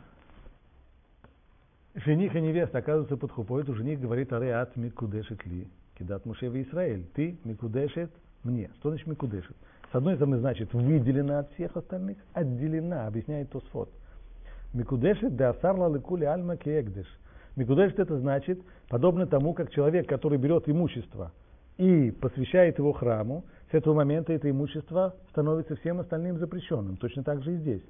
[1.94, 5.68] жених и невеста оказываются под хупой, то жених говорит, ареат микудешет ли,
[5.98, 8.12] кидат Муше в Израиль, ты микудешет
[8.44, 8.72] мне.
[8.80, 9.56] Что значит микудешет?
[9.92, 13.90] С одной стороны, значит, выделена от всех остальных, отделена, объясняет Тосфот.
[14.74, 17.08] Микудешет да асарла лекули альма кеэгдеш.
[17.56, 21.32] Микудешет это значит, подобно тому, как человек, который берет имущество
[21.78, 26.98] и посвящает его храму, с этого момента это имущество становится всем остальным запрещенным.
[26.98, 27.84] Точно так же и здесь.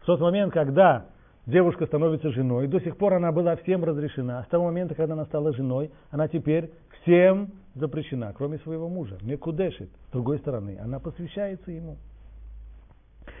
[0.00, 1.06] В тот момент, когда
[1.46, 4.42] девушка становится женой, до сих пор она была всем разрешена.
[4.44, 6.70] С того момента, когда она стала женой, она теперь
[7.02, 9.18] всем запрещена, кроме своего мужа.
[9.22, 9.90] Мекудешит.
[10.08, 11.98] С другой стороны, она посвящается ему.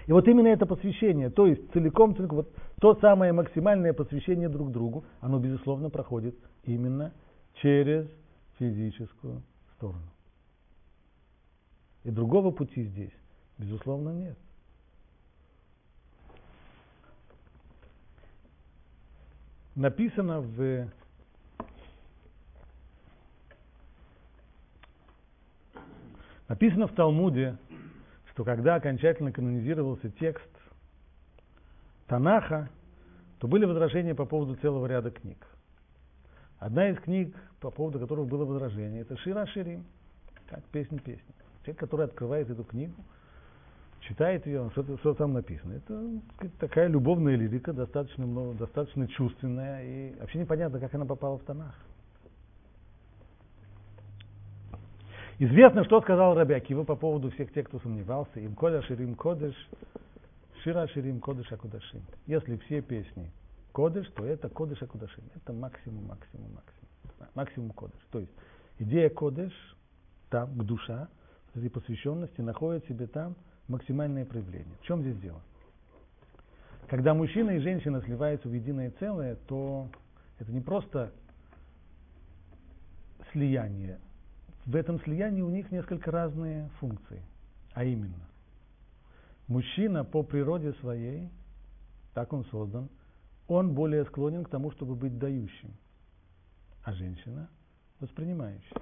[0.06, 4.70] И вот именно это посвящение, то есть целиком, целиком вот то самое максимальное посвящение друг
[4.70, 6.34] другу, оно, безусловно, проходит
[6.64, 7.12] именно
[7.60, 8.06] через
[8.58, 9.42] физическую
[9.76, 10.10] сторону.
[12.04, 13.12] И другого пути здесь,
[13.58, 14.38] безусловно, нет.
[19.74, 20.88] Написано в
[26.46, 27.56] Написано в Талмуде,
[28.30, 30.48] что когда окончательно канонизировался текст
[32.06, 32.68] Танаха,
[33.38, 35.44] то были возражения по поводу целого ряда книг.
[36.58, 39.84] Одна из книг, по поводу которых было возражение, это Шира Ширим,
[40.48, 41.34] как песня песни.
[41.62, 42.94] Человек, который открывает эту книгу,
[44.08, 45.74] читает ее, что, что там написано.
[45.74, 51.44] Это такая любовная лирика, достаточно, много, достаточно чувственная, и вообще непонятно, как она попала в
[51.44, 51.74] тонах.
[55.38, 58.38] Известно, что сказал Раби Акива по поводу всех тех, кто сомневался.
[58.38, 59.54] Им коля ширим кодыш,
[60.62, 62.02] шира ширим кодыш акудашим.
[62.26, 63.32] Если все песни
[63.72, 65.24] кодыш, то это кодыш акудашим.
[65.34, 67.30] Это максимум, максимум, максимум.
[67.34, 67.98] Максимум кодыш.
[68.12, 68.32] То есть
[68.78, 69.52] идея кодыш,
[70.30, 71.08] там, к душа,
[71.52, 73.34] этой посвященности, находит себе там
[73.68, 74.76] максимальное проявление.
[74.80, 75.40] В чем здесь дело?
[76.88, 79.88] Когда мужчина и женщина сливаются в единое целое, то
[80.38, 81.12] это не просто
[83.32, 83.98] слияние,
[84.66, 87.22] в этом слиянии у них несколько разные функции.
[87.72, 88.28] А именно,
[89.48, 91.28] мужчина по природе своей,
[92.14, 92.88] так он создан,
[93.48, 95.74] он более склонен к тому, чтобы быть дающим,
[96.82, 97.48] а женщина
[98.00, 98.76] воспринимающей.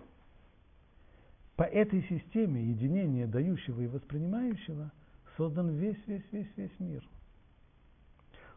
[1.62, 4.90] По этой системе единения дающего и воспринимающего
[5.36, 7.04] создан весь, весь, весь, весь мир.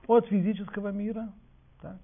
[0.07, 1.31] От физического мира
[1.83, 1.97] так,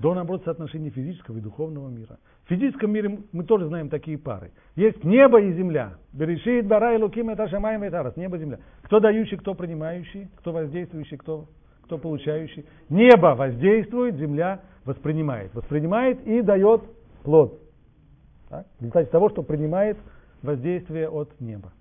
[0.00, 2.18] до, наоборот, соотношения физического и духовного мира.
[2.46, 4.50] В физическом мире мы тоже знаем такие пары.
[4.74, 5.98] Есть небо и земля.
[6.12, 8.16] Берешит, бара и луким, это шамаем и тарас.
[8.16, 8.58] Небо земля.
[8.82, 11.46] Кто дающий, кто принимающий, кто воздействующий, кто,
[11.82, 12.66] кто получающий.
[12.88, 15.54] Небо воздействует, земля воспринимает.
[15.54, 16.82] Воспринимает и дает
[17.22, 17.60] плод.
[18.48, 18.66] Так?
[18.78, 19.96] В результате того, что принимает
[20.44, 21.72] воздействие от неба.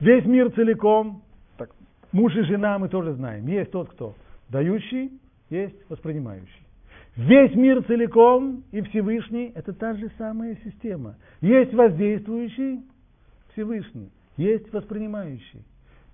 [0.00, 1.22] Весь мир целиком,
[1.56, 1.70] так,
[2.10, 3.46] муж и жена мы тоже знаем.
[3.46, 4.14] Есть тот, кто
[4.48, 5.12] дающий,
[5.50, 6.66] есть воспринимающий.
[7.16, 11.16] Весь мир целиком и Всевышний– это та же самая система.
[11.40, 12.82] Есть воздействующий
[13.52, 15.62] Всевышний, есть воспринимающий.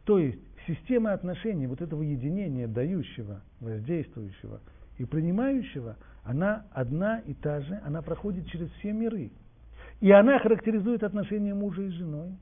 [0.05, 4.61] То есть система отношений вот этого единения дающего, воздействующего
[4.99, 9.31] и принимающего, она одна и та же, она проходит через все миры.
[10.01, 12.37] И она характеризует отношения мужа и женой,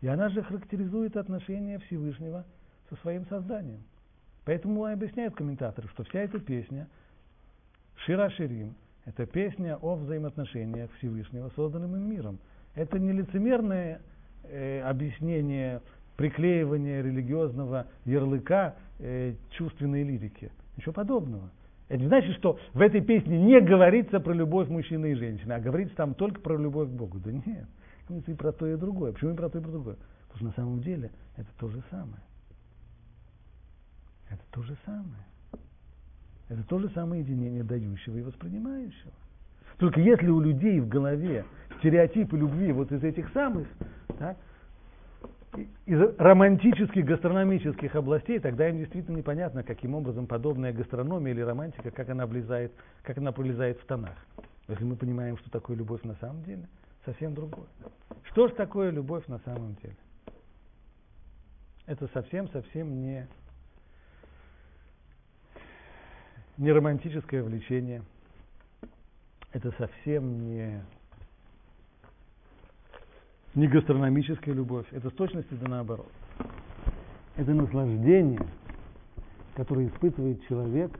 [0.00, 2.44] и она же характеризует отношения Всевышнего
[2.90, 3.82] со своим созданием.
[4.44, 6.88] Поэтому объясняют комментаторы, что вся эта песня
[7.96, 12.38] Шира Ширим– это песня о взаимоотношениях Всевышнего с созданным им миром.
[12.74, 14.00] Это не лицемерное
[14.44, 15.80] э, объяснение
[16.16, 20.50] приклеивания религиозного ярлыка э, чувственной лирики.
[20.76, 21.50] Ничего подобного.
[21.88, 25.96] Это значит, что в этой песне не говорится про любовь мужчины и женщины, а говорится
[25.96, 27.18] там только про любовь к Богу.
[27.18, 27.66] Да нет,
[28.06, 29.12] говорится и про то, и другое.
[29.12, 29.96] Почему и про то, и про другое?
[30.28, 32.22] Потому что на самом деле это то же самое.
[34.28, 35.26] Это то же самое.
[36.48, 39.12] Это то же самое единение дающего и воспринимающего.
[39.78, 41.44] Только если у людей в голове
[41.78, 43.66] стереотипы любви вот из этих самых,
[44.18, 44.36] так,
[45.86, 52.08] из романтических гастрономических областей, тогда им действительно непонятно, каким образом подобная гастрономия или романтика, как
[52.08, 54.16] она влезает, как она пролезает в тонах.
[54.68, 56.68] Если мы понимаем, что такое любовь на самом деле,
[57.04, 57.68] совсем другое.
[58.24, 59.96] Что же такое любовь на самом деле?
[61.86, 63.26] Это совсем-совсем не
[66.58, 68.02] не романтическое влечение,
[69.52, 70.82] это совсем не,
[73.58, 76.12] не гастрономическая любовь, это с точностью да наоборот.
[77.34, 78.46] Это наслаждение,
[79.54, 80.96] которое испытывает человек,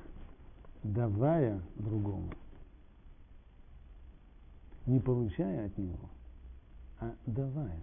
[0.82, 2.30] давая другому,
[4.86, 6.10] не получая от него,
[6.98, 7.78] а давая.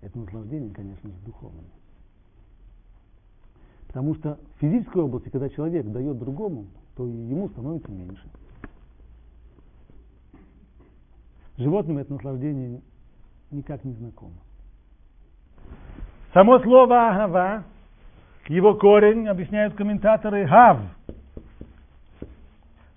[0.00, 1.70] Это наслаждение, конечно же, духовное.
[3.88, 6.66] Потому что в физической области, когда человек дает другому,
[6.96, 8.26] то ему становится меньше.
[11.58, 12.80] Животным это наслаждение
[13.52, 14.34] никак не знакомо.
[16.32, 17.64] Само слово «агава»,
[18.48, 20.78] его корень, объясняют комментаторы, «хав».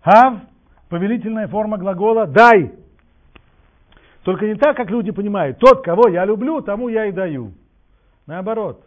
[0.01, 0.41] «Хав»–
[0.89, 2.73] повелительная форма глагола «дай».
[4.23, 5.59] Только не так, как люди понимают.
[5.59, 7.53] Тот, кого я люблю, тому я и даю.
[8.25, 8.83] Наоборот.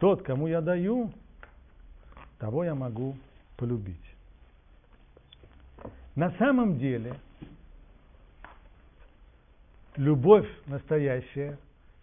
[0.00, 1.12] Тот, кому я даю,
[2.38, 3.14] того я могу
[3.56, 4.16] полюбить.
[6.16, 7.14] На самом деле,
[9.96, 11.58] любовь настоящая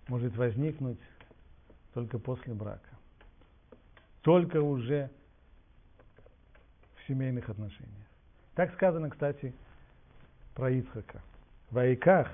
[0.08, 1.00] может возникнуть
[1.94, 2.90] только после брака.
[4.22, 5.10] Только уже
[6.96, 8.08] в семейных отношениях.
[8.56, 9.54] Так сказано, кстати,
[10.56, 11.22] про Ицхака.
[11.70, 12.28] В Айках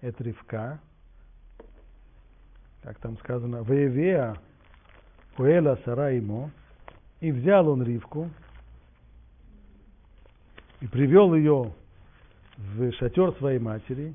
[0.00, 0.80] это Ривка,
[2.82, 4.36] как там сказано, Веевеа
[5.38, 6.50] Уэла Сара ему,
[7.20, 8.28] и взял он Ривку
[10.80, 11.72] и привел ее
[12.58, 14.14] в шатер своей матери,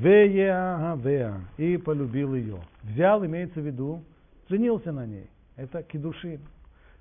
[0.00, 2.58] Вея и полюбил ее.
[2.84, 4.02] Взял, имеется в виду,
[4.48, 5.28] женился на ней.
[5.56, 6.40] Это кедушин.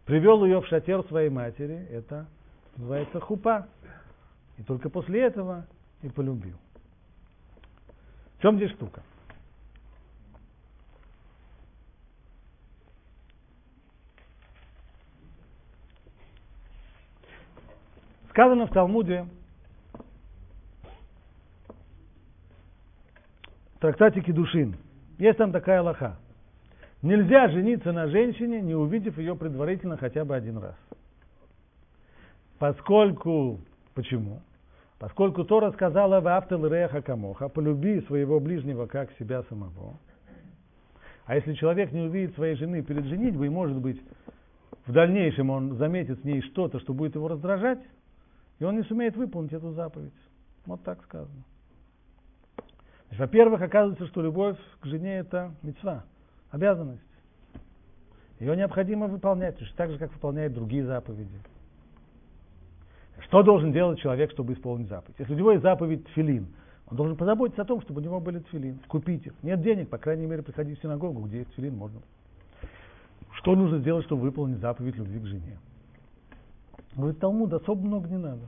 [0.04, 2.28] Привел ее в шатер своей матери, это
[2.76, 3.70] называется хупа.
[4.58, 5.66] И только после этого
[6.02, 6.58] и полюбил.
[8.38, 9.02] В чем здесь штука?
[18.32, 19.26] Сказано в Талмуде,
[23.80, 24.76] трактате Кедушин,
[25.18, 26.18] есть там такая лоха.
[27.02, 30.76] Нельзя жениться на женщине, не увидев ее предварительно хотя бы один раз.
[32.58, 33.60] Поскольку,
[33.94, 34.42] почему?
[35.00, 39.98] Поскольку Тора сказала в Аптел Реха Камоха, полюби своего ближнего как себя самого.
[41.26, 44.02] А если человек не увидит своей жены перед женитьбой, может быть,
[44.86, 47.80] в дальнейшем он заметит с ней что-то, что будет его раздражать,
[48.60, 50.12] и он не сумеет выполнить эту заповедь.
[50.66, 51.44] Вот так сказано.
[53.18, 56.04] Во-первых, оказывается, что любовь к жене это мецва,
[56.52, 57.02] обязанность.
[58.40, 61.40] Ее необходимо выполнять, точно так же, как выполняет другие заповеди.
[63.22, 65.16] Что должен делать человек, чтобы исполнить заповедь?
[65.20, 66.48] Если у него есть заповедь тфилин,
[66.88, 69.34] он должен позаботиться о том, чтобы у него были тфилин, купить их.
[69.44, 72.00] Нет денег, по крайней мере, приходить в синагогу, где есть тфилин, можно.
[73.34, 75.58] Что нужно сделать, чтобы выполнить заповедь любви к жене?
[76.96, 78.42] Говорит, Талмуд особо много не надо.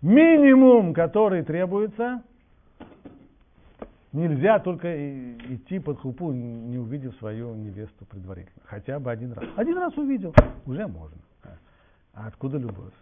[0.00, 2.22] Минимум, который требуется,
[4.12, 4.88] нельзя только
[5.54, 8.62] идти под хупу, не увидев свою невесту предварительно.
[8.64, 9.44] Хотя бы один раз.
[9.56, 10.34] Один раз увидел,
[10.66, 11.18] уже можно.
[12.14, 12.92] А откуда любовь?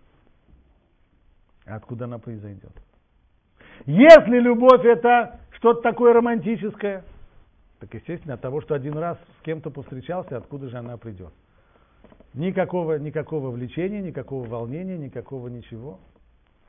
[1.66, 2.72] А откуда она произойдет?
[3.86, 7.04] Если любовь это что-то такое романтическое,
[7.80, 11.32] так естественно от того, что один раз с кем-то повстречался, откуда же она придет?
[12.34, 15.98] Никакого, никакого влечения, никакого волнения, никакого ничего.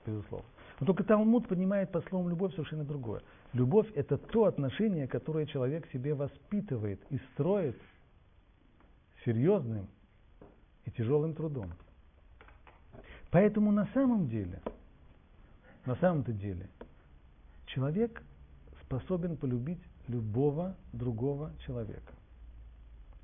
[0.06, 0.48] Безусловно.
[0.82, 3.22] Но только Талмуд понимает под словом любовь совершенно другое.
[3.54, 7.80] Любовь– это то отношение, которое человек себе воспитывает и строит
[9.24, 9.88] серьезным
[10.86, 11.72] и тяжелым трудом.
[13.30, 14.60] Поэтому на самом деле,
[15.86, 16.68] на самом-то деле,
[17.68, 18.24] человек
[18.82, 22.12] способен полюбить любого другого человека.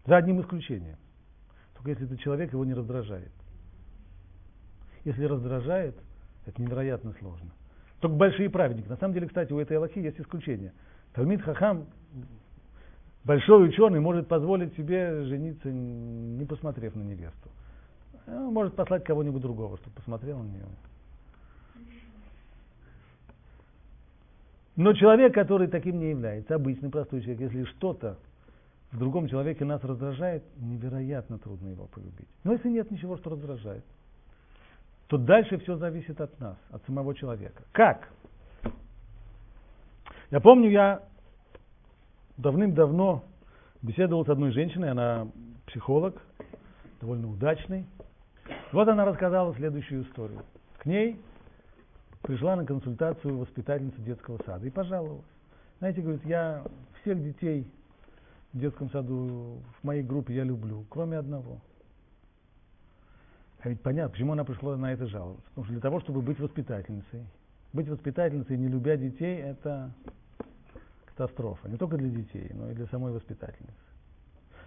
[0.05, 0.97] За одним исключением.
[1.74, 3.32] Только если этот человек его не раздражает.
[5.05, 5.97] Если раздражает,
[6.48, 7.52] это невероятно сложно.
[8.00, 8.88] Только большие праведники.
[8.88, 10.72] На самом деле, кстати, у этой Аллахи есть исключение.
[11.14, 11.86] Талмит Хахам,
[13.24, 17.50] большой ученый, может позволить себе жениться, не посмотрев на невесту.
[18.28, 20.66] Он может послать кого-нибудь другого, чтобы посмотрел на нее.
[24.76, 28.18] Но человек, который таким не является, обычный простой человек, если что-то
[28.91, 32.28] в другом человеке нас раздражает, невероятно трудно его полюбить.
[32.43, 33.84] Но если нет ничего, что раздражает,
[35.08, 37.64] то дальше все зависит от нас, от самого человека.
[37.72, 38.10] Как?
[40.32, 41.03] Я помню, я
[42.38, 43.24] давным-давно
[43.82, 45.28] беседовал с одной женщиной, она
[45.68, 46.22] психолог,
[46.99, 47.86] довольно удачный.
[48.72, 50.43] Вот она рассказала следующую историю.
[50.78, 51.20] К ней
[52.22, 55.26] пришла на консультацию воспитательница детского сада и пожаловалась.
[55.80, 56.64] Знаете, говорит, я
[57.01, 57.66] всех детей
[58.51, 61.62] в детском саду в моей группе я люблю, кроме одного.
[63.60, 65.43] А ведь понятно, почему она пришла на это жаловаться.
[65.49, 67.26] Потому что для того, чтобы быть воспитательницей.
[67.74, 69.91] Быть воспитательницей, не любя детей, это
[71.05, 71.68] катастрофа.
[71.68, 73.74] Не только для детей, но и для самой воспитательницы.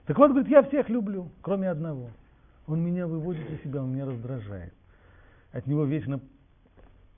[0.06, 2.10] Так вот, говорит, я всех люблю, кроме одного.
[2.66, 4.74] Он меня выводит из себя, он меня раздражает.
[5.52, 6.20] От него вечно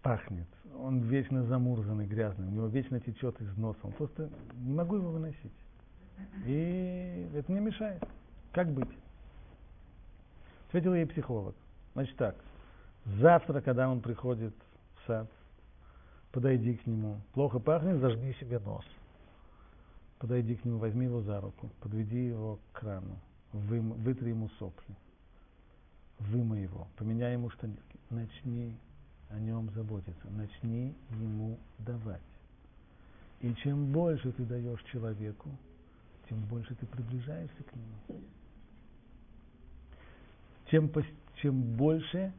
[0.02, 0.46] пахнет.
[0.78, 2.48] Он вечно замурзанный, грязный.
[2.48, 3.78] У него вечно течет из носа.
[3.82, 5.52] Он просто не могу его выносить.
[6.46, 8.02] И это мне мешает.
[8.52, 8.88] Как быть?
[10.68, 11.54] Ответил ей психолог.
[11.94, 12.36] Значит так,
[13.04, 14.54] завтра, когда он приходит
[14.96, 15.28] в сад,
[16.30, 17.20] подойди к нему.
[17.34, 18.84] Плохо пахнет, зажги себе нос.
[20.18, 23.18] Подойди к нему, возьми его за руку, подведи его к крану,
[23.52, 24.94] вы, вытри ему сопли,
[26.20, 27.98] вымой его, поменяй ему штанишки.
[28.08, 28.76] Начни
[29.30, 32.20] о нем заботиться, начни ему давать.
[33.40, 35.50] И чем больше ты даешь человеку,
[36.28, 38.22] тем больше ты приближаешься к нему.
[40.70, 40.88] Тем,
[41.42, 42.32] чем больше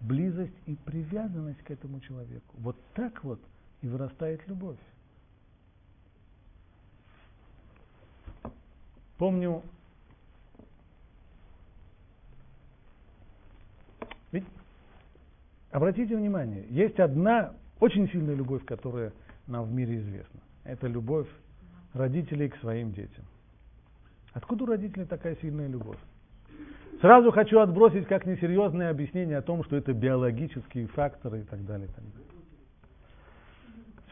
[0.00, 2.54] близость и привязанность к этому человеку.
[2.58, 3.40] Вот так вот
[3.80, 4.78] и вырастает любовь.
[9.16, 9.62] Помню,
[14.32, 14.44] ведь,
[15.70, 19.12] обратите внимание, есть одна очень сильная любовь, которая
[19.46, 20.40] нам в мире известна.
[20.64, 21.28] Это любовь
[21.94, 23.24] родителей к своим детям.
[24.32, 25.98] Откуда у родителей такая сильная любовь?
[27.02, 31.88] Сразу хочу отбросить как несерьезное объяснение о том, что это биологические факторы и так далее.
[31.88, 32.28] И так далее.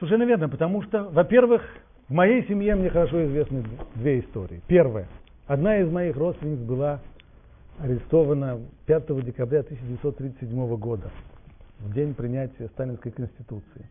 [0.01, 1.63] Совершенно верно, потому что, во-первых,
[2.09, 3.63] в моей семье мне хорошо известны
[3.95, 4.61] две истории.
[4.67, 5.07] Первая.
[5.47, 6.99] Одна из моих родственниц была
[7.79, 11.13] арестована 5 декабря 1937 года,
[11.79, 13.89] в день принятия Сталинской Конституции.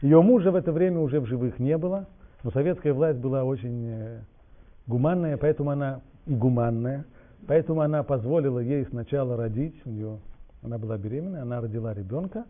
[0.00, 2.06] Ее мужа в это время уже в живых не было,
[2.42, 4.20] но советская власть была очень э,
[4.86, 7.04] гуманная, поэтому она и гуманная–
[7.46, 10.18] Поэтому она позволила ей сначала родить, у нее,
[10.62, 12.44] она была беременна, она родила ребенка,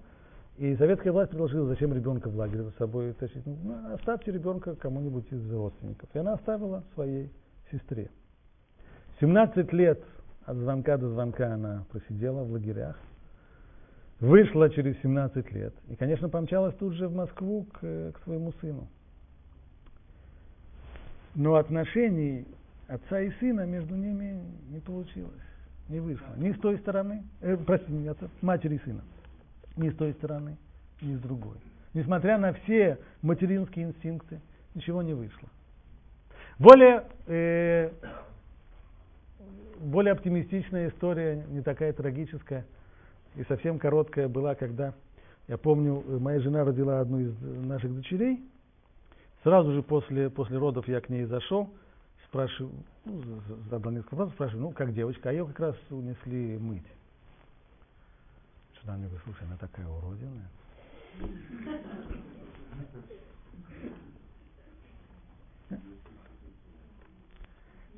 [0.58, 3.46] и советская власть предложила, зачем ребенка в лагерь за собой тащить.
[3.46, 6.08] Ну, ну, оставьте ребенка кому-нибудь из родственников.
[6.12, 7.30] И она оставила своей
[7.70, 8.10] сестре.
[9.20, 10.02] 17 лет
[10.44, 12.98] от звонка до звонка она просидела в лагерях.
[14.18, 15.74] Вышла через 17 лет.
[15.88, 18.86] И, конечно, помчалась тут же в Москву к, к своему сыну.
[21.34, 22.46] Но отношений
[22.90, 25.42] отца и сына между ними не получилось,
[25.88, 26.34] не вышло.
[26.36, 29.02] Ни с той стороны, э, прости меня, матери и сына,
[29.76, 30.56] ни с той стороны,
[31.00, 31.56] ни с другой.
[31.94, 34.40] Несмотря на все материнские инстинкты,
[34.74, 35.48] ничего не вышло.
[36.58, 37.90] Более, э,
[39.80, 42.66] более оптимистичная история, не такая трагическая
[43.36, 44.94] и совсем короткая была, когда,
[45.46, 48.44] я помню, моя жена родила одну из наших дочерей.
[49.44, 51.70] Сразу же после, после родов я к ней зашел,
[52.30, 52.72] спрашиваю,
[53.04, 56.86] ну, задал несколько вопросов, спрашиваю, ну, как девочка, а ее как раз унесли мыть.
[58.74, 60.48] Что мне говорит, слушай, она такая уродина.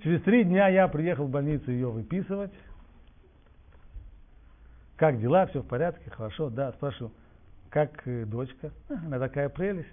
[0.02, 2.52] Через три дня я приехал в больницу ее выписывать.
[4.96, 6.72] Как дела, все в порядке, хорошо, да.
[6.72, 7.12] Спрашиваю,
[7.68, 8.72] как э, дочка?
[8.88, 9.88] Она такая прелесть.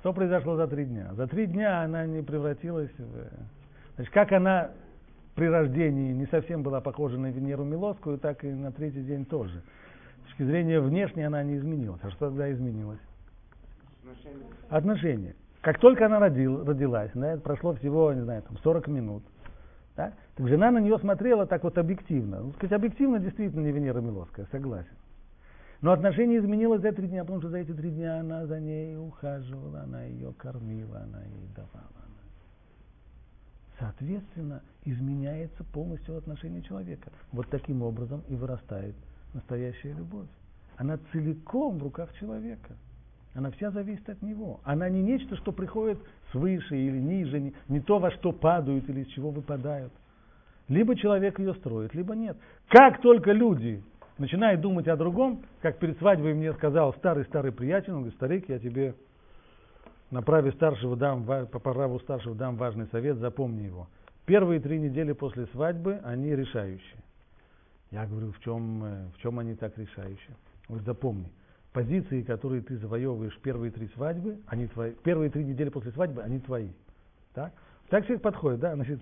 [0.00, 1.12] Что произошло за три дня?
[1.14, 3.28] За три дня она не превратилась в...
[3.96, 4.70] Значит, как она
[5.34, 9.62] при рождении не совсем была похожа на Венеру Милосскую, так и на третий день тоже.
[10.22, 12.00] С точки зрения внешней она не изменилась.
[12.02, 13.00] А что тогда изменилось?
[14.02, 14.46] Отношения.
[14.68, 15.34] Отношения.
[15.62, 19.24] Как только она родил, родилась, да, это прошло всего, не знаю, там 40 минут,
[19.96, 22.40] да, так жена на нее смотрела так вот объективно.
[22.40, 24.94] Ну, сказать, объективно действительно не Венера Милосская, согласен.
[25.80, 28.96] Но отношение изменилось за три дня, потому что за эти три дня она за ней
[28.96, 31.98] ухаживала, она ее кормила, она ей давала.
[33.78, 37.12] Соответственно, изменяется полностью отношение человека.
[37.30, 38.96] Вот таким образом и вырастает
[39.34, 40.26] настоящая любовь.
[40.76, 42.74] Она целиком в руках человека.
[43.34, 44.60] Она вся зависит от него.
[44.64, 45.98] Она не нечто, что приходит
[46.32, 49.92] свыше или ниже, не, не то, во что падают или из чего выпадают.
[50.66, 52.36] Либо человек ее строит, либо нет.
[52.68, 53.82] Как только люди
[54.18, 58.58] начинают думать о другом, как перед свадьбой мне сказал старый-старый приятель, он говорит, старик, я
[58.58, 58.94] тебе
[60.10, 63.88] на праве старшего дам, по праву старшего дам важный совет, запомни его.
[64.26, 67.02] Первые три недели после свадьбы, они решающие.
[67.90, 70.36] Я говорю, в чем, э, в чем они так решающие?
[70.68, 71.32] Он говорит, запомни,
[71.72, 76.40] позиции, которые ты завоевываешь первые три свадьбы, они твои, первые три недели после свадьбы, они
[76.40, 76.68] твои.
[77.32, 77.52] Так?
[77.88, 78.74] Так все подходит, да?
[78.74, 79.00] Значит,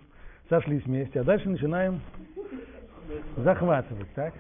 [0.49, 2.01] сошлись вместе, а дальше начинаем
[3.37, 4.35] захватывать, так?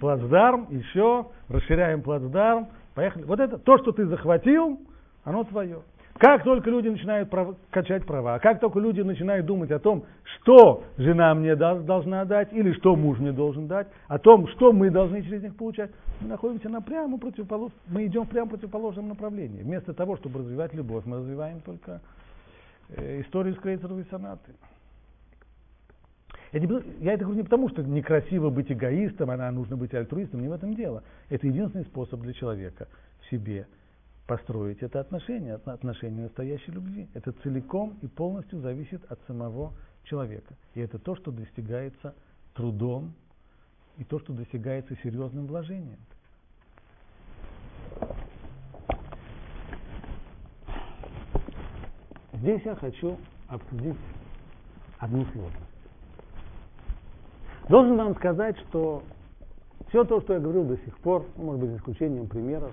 [0.00, 3.24] Плацдарм, еще, расширяем плацдарм, поехали.
[3.24, 4.80] Вот это, то, что ты захватил,
[5.24, 5.80] оно твое.
[6.18, 7.56] Как только люди начинают прав...
[7.70, 12.72] качать права, как только люди начинают думать о том, что жена мне должна дать или
[12.72, 15.90] что муж мне должен дать, о том, что мы должны через них получать,
[16.20, 17.70] мы находимся на прямо противополож...
[17.88, 19.62] мы идем в прямо противоположном направлении.
[19.62, 22.00] Вместо того, чтобы развивать любовь, мы развиваем только
[22.88, 24.52] э, историю с крейцеровой сонаты.
[26.56, 30.40] Я, не, я это говорю не потому, что некрасиво быть эгоистом, а нужно быть альтруистом,
[30.40, 31.02] не в этом дело.
[31.28, 32.88] Это единственный способ для человека
[33.20, 33.66] в себе
[34.26, 37.08] построить это отношение, отношение настоящей любви.
[37.12, 40.54] Это целиком и полностью зависит от самого человека.
[40.74, 42.14] И это то, что достигается
[42.54, 43.12] трудом,
[43.98, 45.98] и то, что достигается серьезным вложением.
[52.32, 53.98] Здесь я хочу обсудить
[54.98, 55.75] одну сложность.
[57.68, 59.02] Должен вам сказать, что
[59.88, 62.72] все то, что я говорил до сих пор, может быть, исключением примеров,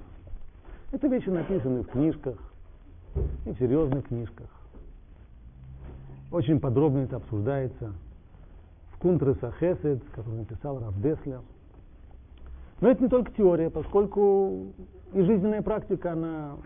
[0.91, 2.37] это вещи написаны в книжках
[3.45, 4.47] и в серьезных книжках.
[6.31, 7.93] Очень подробно это обсуждается
[8.91, 11.41] в Кунтреса Хесед, который написал Раф Деслер.
[12.79, 14.73] Но это не только теория, поскольку
[15.13, 16.57] и жизненная практика, она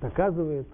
[0.00, 0.66] доказывает,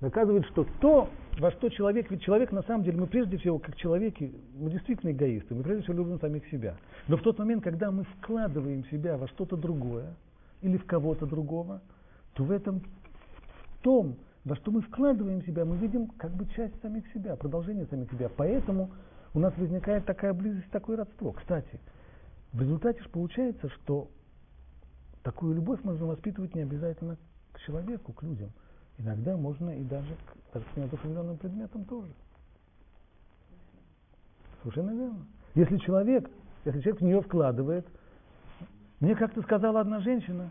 [0.00, 3.76] доказывает, что то, во что человек, ведь человек на самом деле, мы прежде всего, как
[3.76, 6.76] человеки, мы действительно эгоисты, мы прежде всего любим самих себя.
[7.08, 10.14] Но в тот момент, когда мы вкладываем себя во что-то другое,
[10.62, 11.82] или в кого-то другого,
[12.32, 16.80] то в этом, в том, во что мы вкладываем себя, мы видим как бы часть
[16.80, 18.30] самих себя, продолжение самих себя.
[18.34, 18.90] Поэтому
[19.34, 21.32] у нас возникает такая близость, такое родство.
[21.32, 21.80] Кстати,
[22.52, 24.08] в результате же получается, что
[25.22, 27.18] такую любовь можно воспитывать не обязательно
[27.52, 28.50] к человеку, к людям.
[28.98, 30.16] Иногда можно и даже
[30.52, 32.12] к, неодушевленным предметам тоже.
[34.62, 35.26] Совершенно верно.
[35.54, 36.30] Если человек,
[36.64, 37.86] если человек в нее вкладывает
[39.04, 40.50] мне как-то сказала одна женщина,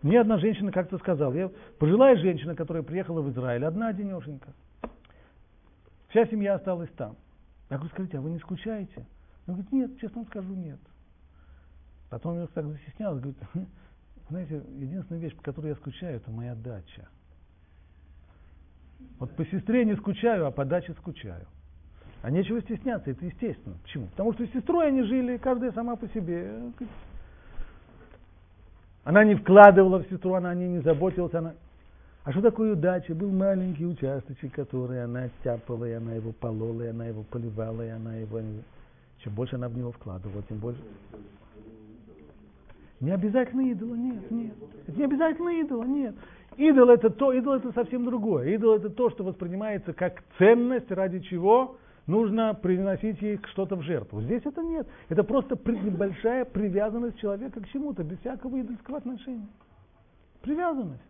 [0.00, 4.54] мне одна женщина как-то сказала, я пожилая женщина, которая приехала в Израиль, одна одинешенька.
[6.08, 7.16] Вся семья осталась там.
[7.68, 9.06] Я говорю, скажите, а вы не скучаете?
[9.46, 10.78] Она говорит, нет, честно скажу, нет.
[12.08, 13.38] Потом я так застеснялась, говорит,
[14.30, 17.08] знаете, единственная вещь, по которой я скучаю, это моя дача.
[19.18, 21.46] Вот по сестре не скучаю, а по даче скучаю.
[22.22, 23.76] А нечего стесняться, это естественно.
[23.82, 24.06] Почему?
[24.08, 26.52] Потому что с сестрой они жили, каждая сама по себе.
[29.04, 31.32] Она не вкладывала в сестру, она о ней не заботилась.
[31.34, 31.54] Она...
[32.24, 33.14] А что такое удача?
[33.14, 37.88] Был маленький участочек, который она оттяпала, и она его полола, и она его поливала, и
[37.88, 38.40] она его...
[39.18, 40.80] Чем больше она в него вкладывала, тем больше...
[43.00, 44.54] Не обязательно идола, нет, нет.
[44.86, 46.16] Это не обязательно идола, нет.
[46.58, 48.48] Идол это то, идол это совсем другое.
[48.56, 51.76] Идол это то, что воспринимается как ценность, ради чего
[52.08, 54.20] нужно приносить ей что-то в жертву.
[54.22, 54.88] Здесь это нет.
[55.08, 59.46] Это просто небольшая привязанность человека к чему-то, без всякого идольского отношения.
[60.42, 61.00] Привязанность.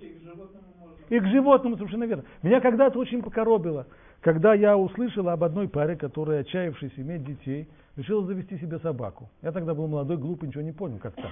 [0.00, 0.96] И к можно.
[1.08, 2.24] И к животному, совершенно верно.
[2.42, 3.86] Меня когда-то очень покоробило,
[4.20, 9.30] когда я услышал об одной паре, которая, отчаявшись иметь детей, решила завести себе собаку.
[9.40, 11.30] Я тогда был молодой, глупый, ничего не понял, как так.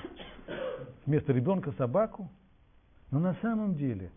[1.06, 2.30] Вместо ребенка собаку.
[3.11, 4.11] Но на самом деле,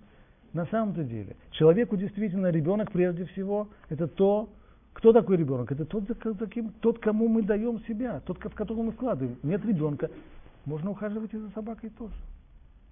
[0.53, 4.49] на самом-то деле, человеку действительно ребенок прежде всего это то,
[4.93, 5.71] кто такой ребенок?
[5.71, 6.03] Это тот,
[6.37, 9.37] таким, тот, кому мы даем себя, тот, в которого мы вкладываем.
[9.43, 10.09] Нет ребенка.
[10.65, 12.13] Можно ухаживать и за собакой тоже.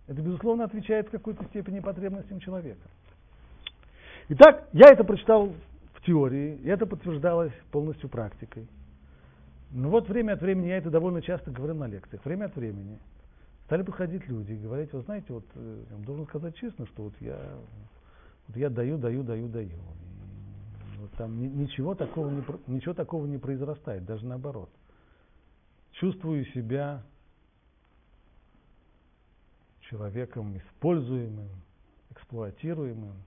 [0.08, 2.88] Это, безусловно, отвечает в какой-то степени потребностям человека.
[4.30, 5.54] Итак, я это прочитал
[5.94, 8.68] в теории, и это подтверждалось полностью практикой.
[9.72, 12.98] Но вот время от времени, я это довольно часто говорил на лекциях, время от времени
[13.70, 17.14] стали подходить люди и говорить, вы знаете, вот э, я должен сказать честно, что вот
[17.20, 17.40] я,
[18.48, 19.68] вот я даю, даю, даю, даю.
[19.70, 24.72] И вот там ничего такого, не, ничего такого не произрастает, даже наоборот.
[25.92, 27.04] Чувствую себя
[29.82, 31.50] человеком используемым,
[32.10, 33.22] эксплуатируемым.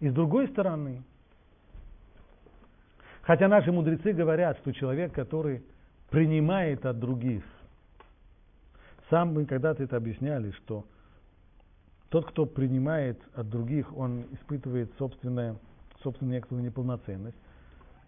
[0.00, 1.02] И с другой стороны,
[3.20, 5.62] хотя наши мудрецы говорят, что человек, который
[6.10, 7.44] принимает от других,
[9.10, 10.84] сам мы когда-то это объясняли, что
[12.08, 15.56] тот, кто принимает от других, он испытывает собственное,
[16.02, 17.36] собственную некоторую неполноценность.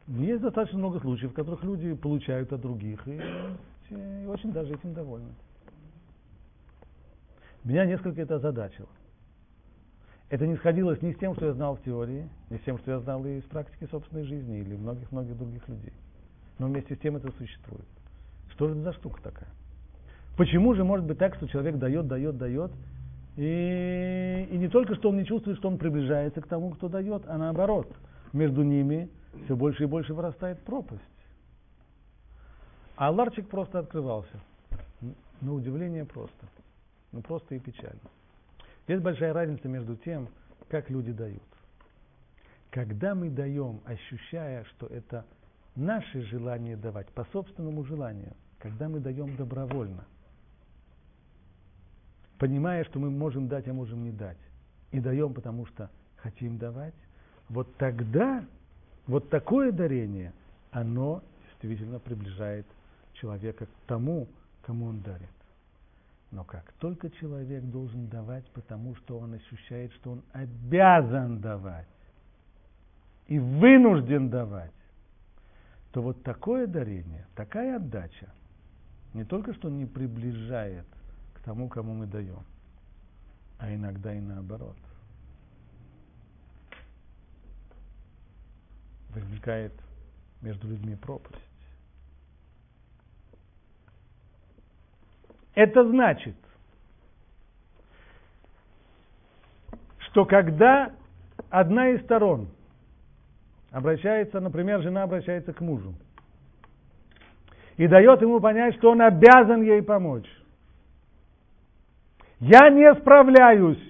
[0.07, 3.21] Есть достаточно много случаев, в которых люди получают от других и,
[3.91, 5.33] и очень даже этим довольны.
[7.65, 8.89] Меня несколько это озадачило.
[10.31, 12.93] Это не сходилось ни с тем, что я знал в теории, ни с тем, что
[12.93, 15.93] я знал и из практики собственной жизни или многих-многих других людей.
[16.59, 17.87] Но вместе с тем это существует.
[18.51, 19.49] Что же это за штука такая?
[20.37, 22.73] Почему же может быть так, что человек дает, дает, дает,
[23.37, 27.23] и, и не только что он не чувствует, что он приближается к тому, кто дает,
[27.27, 27.89] а наоборот,
[28.33, 29.09] между ними
[29.45, 31.03] все больше и больше вырастает пропасть.
[32.97, 34.41] А ларчик просто открывался.
[35.41, 36.47] На удивление просто.
[37.13, 38.01] Ну просто и печально.
[38.89, 40.29] Есть большая разница между тем,
[40.69, 41.43] как люди дают.
[42.71, 45.25] Когда мы даем, ощущая, что это
[45.79, 50.05] наше желание давать, по собственному желанию, когда мы даем добровольно,
[52.39, 54.39] понимая, что мы можем дать, а можем не дать,
[54.91, 56.95] и даем, потому что хотим давать,
[57.49, 58.45] вот тогда
[59.07, 60.33] вот такое дарение,
[60.71, 62.67] оно действительно приближает
[63.15, 64.29] человека к тому,
[64.63, 65.31] кому он дарит.
[66.31, 71.89] Но как только человек должен давать, потому что он ощущает, что он обязан давать
[73.29, 74.73] и вынужден давать,
[75.93, 78.29] то вот такое дарение, такая отдача
[79.15, 80.87] не только что не приближает
[81.35, 82.45] к тому, кому мы даем,
[83.59, 84.77] а иногда и наоборот.
[89.11, 89.73] Возникает
[90.43, 91.43] между людьми пропасть.
[95.55, 96.37] Это значит,
[99.99, 100.95] что когда
[101.51, 102.49] одна из сторон
[103.71, 105.95] обращается, например, жена обращается к мужу
[107.77, 110.29] и дает ему понять, что он обязан ей помочь.
[112.41, 113.83] Я не справляюсь.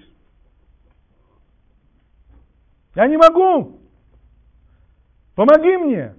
[2.95, 3.79] Я не могу.
[5.35, 6.15] Помоги мне.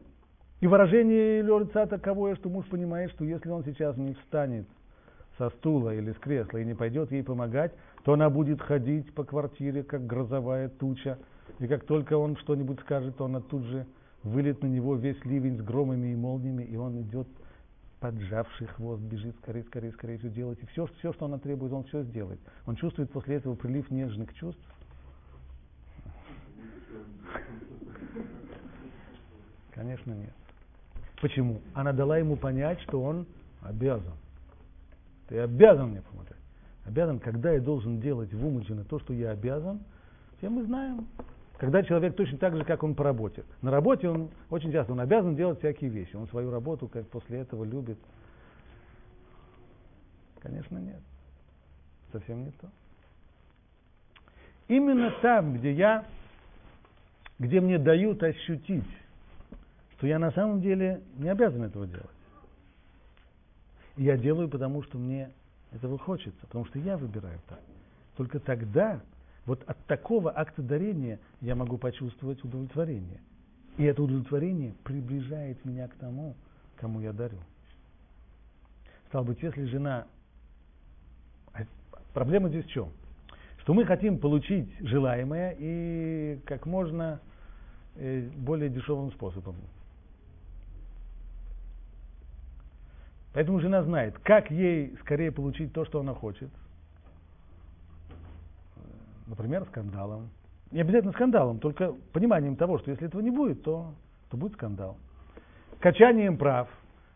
[0.61, 4.67] И выражение ее лица таковое, что муж понимает, что если он сейчас не встанет
[5.39, 7.73] со стула или с кресла и не пойдет ей помогать,
[8.05, 11.19] то она будет ходить по квартире, как грозовая туча.
[11.61, 13.87] И как только он что-нибудь скажет, она тут же
[14.23, 17.29] вылет на него весь ливень с громами и молниями, и он идет
[18.01, 20.59] поджавший хвост, бежит скорее, скорее, скорее все делать.
[20.63, 22.41] И все, все, что она требует, он все сделает.
[22.65, 24.63] Он чувствует после этого прилив нежных чувств.
[29.73, 30.33] Конечно, нет.
[31.21, 31.61] Почему?
[31.75, 33.27] Она дала ему понять, что он
[33.61, 34.15] обязан.
[35.29, 36.39] Ты обязан мне помогать.
[36.87, 39.81] Обязан, когда я должен делать в умышленно то, что я обязан,
[40.39, 41.07] все мы знаем.
[41.61, 43.45] Когда человек точно так же, как он по работе.
[43.61, 46.17] На работе он очень часто, он обязан делать всякие вещи.
[46.17, 47.99] Он свою работу как после этого любит.
[50.41, 51.03] Конечно, нет.
[52.13, 52.71] Совсем не то.
[54.69, 56.07] Именно там, где я,
[57.39, 58.89] где мне дают ощутить,
[59.99, 62.07] что я на самом деле не обязан этого делать.
[63.99, 65.31] И я делаю, потому что мне
[65.73, 67.61] этого хочется, потому что я выбираю так.
[68.17, 69.03] Только тогда,
[69.47, 73.21] вот от такого акта дарения я могу почувствовать удовлетворение.
[73.79, 76.37] И это удовлетворение приближает меня к тому,
[76.77, 77.39] кому я дарю.
[79.09, 80.07] Стало быть, если жена...
[82.13, 82.91] Проблема здесь в чем?
[83.59, 87.21] Что мы хотим получить желаемое и как можно
[87.97, 89.57] э, более дешевым способом.
[93.33, 96.51] Поэтому жена знает, как ей скорее получить то, что она хочет.
[99.31, 100.29] Например, скандалом.
[100.73, 103.95] Не обязательно скандалом, только пониманием того, что если этого не будет, то,
[104.29, 104.99] то будет скандал.
[105.79, 106.69] Качанием прав,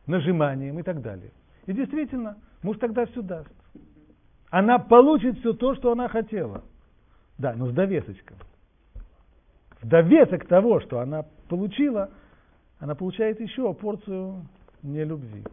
[0.07, 1.33] нажиманием и так далее.
[1.67, 3.51] И действительно, муж тогда все даст.
[4.51, 6.63] Она получит все то, что она хотела.
[7.37, 8.37] Да, но с довесочком.
[9.83, 12.11] В довесок того, что она получила,
[12.79, 14.47] она получает еще порцию
[14.83, 15.45] нелюбви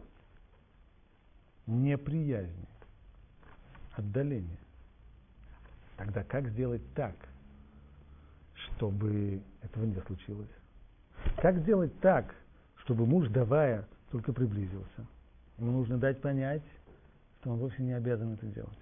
[1.66, 2.68] неприязни,
[3.96, 4.61] отдаления.
[6.02, 7.14] Тогда как сделать так,
[8.56, 10.50] чтобы этого не случилось?
[11.36, 12.34] Как сделать так,
[12.78, 15.06] чтобы муж, давая, только приблизился?
[15.58, 16.64] Ему нужно дать понять,
[17.38, 18.78] что он вовсе не обязан это делать.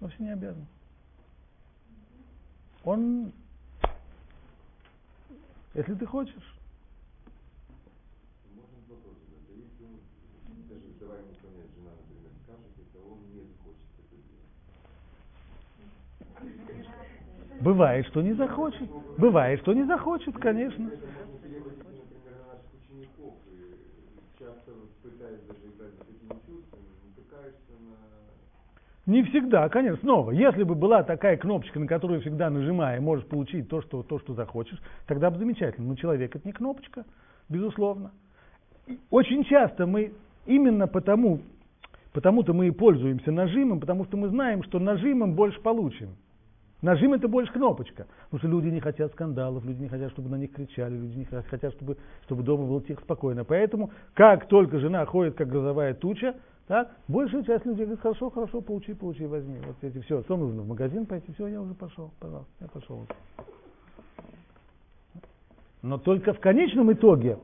[0.00, 0.66] Вовсе не обязан.
[2.84, 3.32] Он,
[5.72, 6.55] если ты хочешь,
[17.60, 18.88] Бывает, что не захочет.
[19.18, 20.90] Бывает, что не захочет, конечно.
[29.06, 30.00] Не всегда, конечно.
[30.00, 34.18] Снова, если бы была такая кнопочка, на которую всегда нажимая, можешь получить то, что, то,
[34.18, 35.86] что захочешь, тогда бы замечательно.
[35.86, 37.04] Но человек это не кнопочка,
[37.48, 38.10] безусловно.
[39.10, 40.12] Очень часто мы
[40.44, 41.40] именно потому,
[42.12, 46.16] потому-то мы и пользуемся нажимом, потому что мы знаем, что нажимом больше получим.
[46.82, 48.06] Нажим это больше кнопочка.
[48.24, 51.24] Потому что люди не хотят скандалов, люди не хотят, чтобы на них кричали, люди не
[51.24, 53.44] хотят, чтобы, чтобы дома было тихо, спокойно.
[53.44, 56.34] Поэтому, как только жена ходит, как грозовая туча,
[56.66, 59.58] так, большая часть людей говорит, хорошо, хорошо, получи, получи, возьми.
[59.64, 63.06] Вот эти все, что нужно, в магазин пойти, все, я уже пошел, пожалуйста, я пошел.
[65.82, 67.38] Но только в конечном итоге.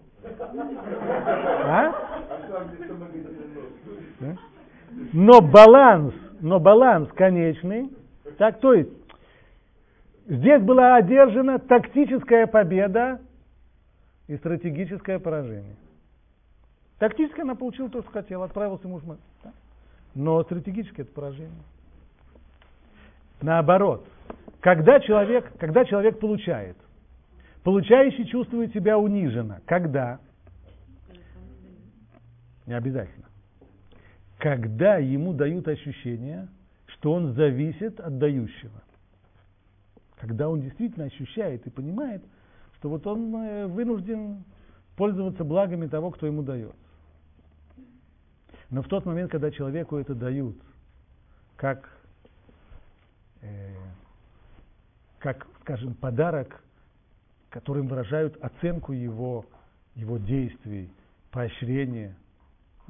[1.65, 1.95] А?
[5.13, 7.91] Но баланс, но баланс конечный,
[8.39, 8.91] так, то есть
[10.27, 13.21] Здесь была одержана тактическая победа
[14.29, 15.77] и стратегическое поражение.
[16.99, 19.03] Тактически она получила то, что хотела, отправился муж.
[19.43, 19.53] Да?
[20.15, 21.51] Но стратегически это поражение.
[23.41, 24.07] Наоборот,
[24.61, 26.77] когда человек, когда человек получает,
[27.65, 29.61] получающий чувствует себя униженно.
[29.67, 30.21] Когда?
[32.67, 33.27] Не обязательно.
[34.39, 36.47] Когда ему дают ощущение,
[36.87, 38.82] что он зависит от дающего
[40.23, 42.23] когда он действительно ощущает и понимает,
[42.77, 44.45] что вот он э, вынужден
[44.95, 46.77] пользоваться благами того, кто ему дает.
[48.71, 50.57] Но в тот момент, когда человеку это дают,
[51.57, 51.91] как,
[53.41, 53.75] э,
[55.19, 56.63] как скажем, подарок,
[57.51, 59.45] которым выражают оценку его,
[59.97, 60.89] его действий,
[61.33, 62.15] поощрение,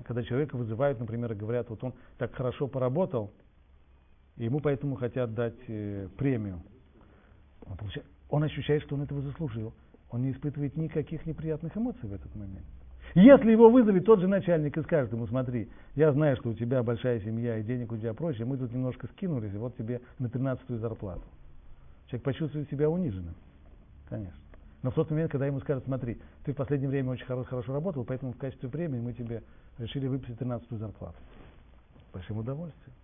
[0.05, 3.33] когда человека вызывают, например, и говорят, вот он так хорошо поработал,
[4.37, 6.63] и ему поэтому хотят дать э, премию–
[7.73, 9.73] он, получает, он ощущает, что он этого заслужил.
[10.11, 12.67] Он не испытывает никаких неприятных эмоций в этот момент.
[13.15, 16.83] Если его вызовет тот же начальник и скажет ему, смотри, я знаю, что у тебя
[16.83, 20.27] большая семья и денег у тебя проще, мы тут немножко скинулись, и вот тебе на
[20.27, 21.23] 13-ю зарплату.
[22.07, 23.35] Человек почувствует себя униженным,
[24.09, 24.39] конечно.
[24.83, 27.73] Но в тот момент, когда ему скажут, смотри, ты в последнее время очень хорошо, хорошо
[27.73, 29.43] работал, поэтому в качестве премии мы тебе
[29.79, 31.17] решили выписать 13-ю зарплату.
[32.13, 32.95] Большим удовольствием.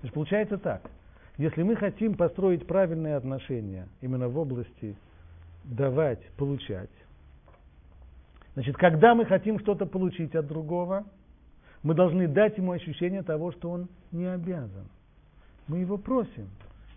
[0.00, 0.82] Значит, получается так.
[1.38, 4.96] Если мы хотим построить правильные отношения именно в области
[5.64, 6.90] давать, получать,
[8.54, 11.04] значит, когда мы хотим что-то получить от другого,
[11.82, 14.86] мы должны дать ему ощущение того, что он не обязан.
[15.66, 16.48] Мы его просим,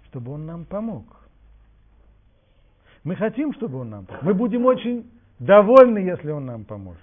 [0.07, 1.05] чтобы он нам помог.
[3.03, 4.23] Мы хотим, чтобы он нам помог.
[4.23, 5.09] Мы будем очень
[5.39, 7.01] довольны, если он нам поможет.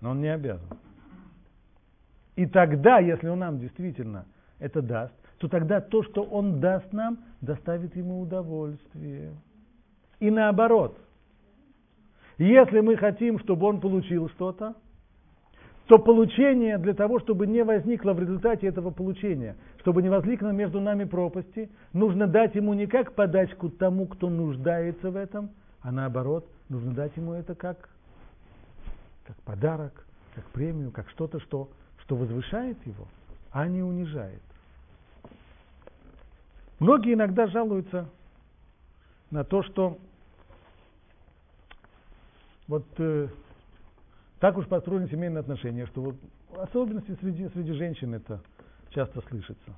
[0.00, 0.66] Но он не обязан.
[2.34, 4.26] И тогда, если он нам действительно
[4.58, 9.32] это даст, то тогда то, что он даст нам, доставит ему удовольствие.
[10.18, 10.98] И наоборот,
[12.38, 14.74] если мы хотим, чтобы он получил что-то,
[15.86, 20.80] то получение для того, чтобы не возникло в результате этого получения, чтобы не возникло между
[20.80, 25.50] нами пропасти, нужно дать ему не как подачку тому, кто нуждается в этом,
[25.82, 27.88] а наоборот, нужно дать ему это как,
[29.24, 31.68] как подарок, как премию, как что-то, что,
[31.98, 33.06] что возвышает его,
[33.52, 34.42] а не унижает.
[36.78, 38.08] Многие иногда жалуются
[39.30, 39.98] на то, что
[42.68, 43.28] вот э,
[44.40, 46.16] так уж построены семейные отношения, что вот
[46.58, 48.40] особенности среди, среди женщин это
[48.90, 49.74] часто слышится.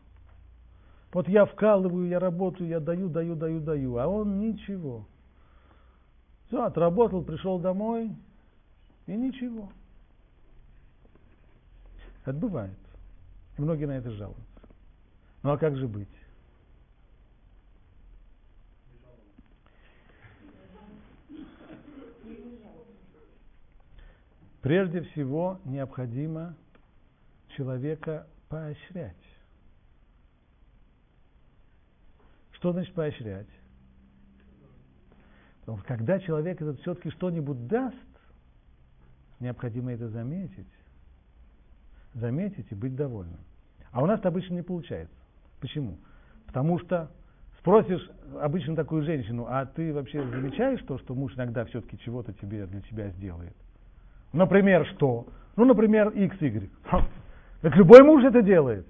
[1.13, 5.07] Вот я вкалываю, я работаю, я даю, даю, даю, даю, а он ничего.
[6.49, 8.11] Все, отработал, пришел домой,
[9.07, 9.71] и ничего.
[12.25, 12.77] Это бывает.
[13.57, 14.45] И многие на это жалуются.
[15.43, 16.09] Ну а как же быть?
[24.69, 26.55] Прежде всего необходимо
[27.57, 29.17] человека поощрять.
[32.51, 33.47] Что значит поощрять?
[35.87, 37.97] Когда человек этот все-таки что-нибудь даст,
[39.41, 40.69] необходимо это заметить.
[42.13, 43.41] Заметить и быть довольным.
[43.91, 45.17] А у нас это обычно не получается.
[45.61, 45.97] Почему?
[46.45, 47.11] Потому что
[47.61, 48.09] Спросишь
[48.41, 52.81] обычно такую женщину, а ты вообще замечаешь то, что муж иногда все-таки чего-то тебе для
[52.83, 53.55] тебя сделает?
[54.33, 55.27] Например, что?
[55.57, 56.71] Ну, например, X, Y.
[57.61, 58.87] Так любой муж это делает.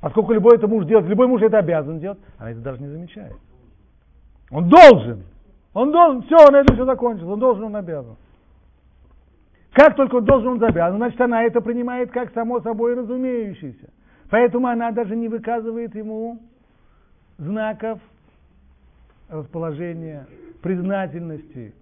[0.00, 3.36] Поскольку любой это муж делает, любой муж это обязан делать, она это даже не замечает.
[4.50, 5.22] Он должен.
[5.72, 7.32] Он должен, все, на этом все закончилось.
[7.32, 8.16] Он должен, он обязан.
[9.72, 13.88] Как только он должен, он обязан, значит, она это принимает как само собой разумеющееся.
[14.28, 16.40] Поэтому она даже не выказывает ему
[17.38, 17.98] знаков
[19.28, 20.26] расположения,
[20.62, 21.74] признательности.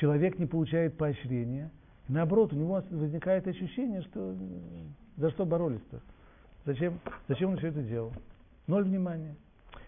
[0.00, 1.70] Человек не получает поощрения.
[2.06, 4.34] Наоборот, у него возникает ощущение, что
[5.16, 6.00] за что боролись-то?
[6.64, 8.12] Зачем, зачем он все это делал?
[8.66, 9.34] Ноль внимания.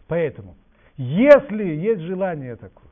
[0.09, 0.57] Поэтому,
[0.97, 2.91] если есть желание такое,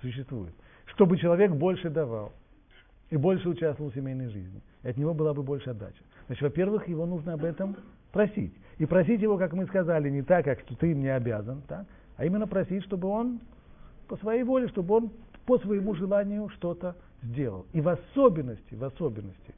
[0.00, 0.52] существует,
[0.86, 2.32] чтобы человек больше давал
[3.10, 6.02] и больше участвовал в семейной жизни, от него была бы больше отдача.
[6.26, 7.76] Значит, во-первых, его нужно об этом
[8.12, 8.54] просить.
[8.78, 12.24] И просить его, как мы сказали, не так, как что ты мне обязан, так, а
[12.24, 13.40] именно просить, чтобы он
[14.06, 15.10] по своей воле, чтобы он
[15.50, 16.94] по своему желанию что-то
[17.24, 17.66] сделал.
[17.72, 19.52] И в особенности, в особенности,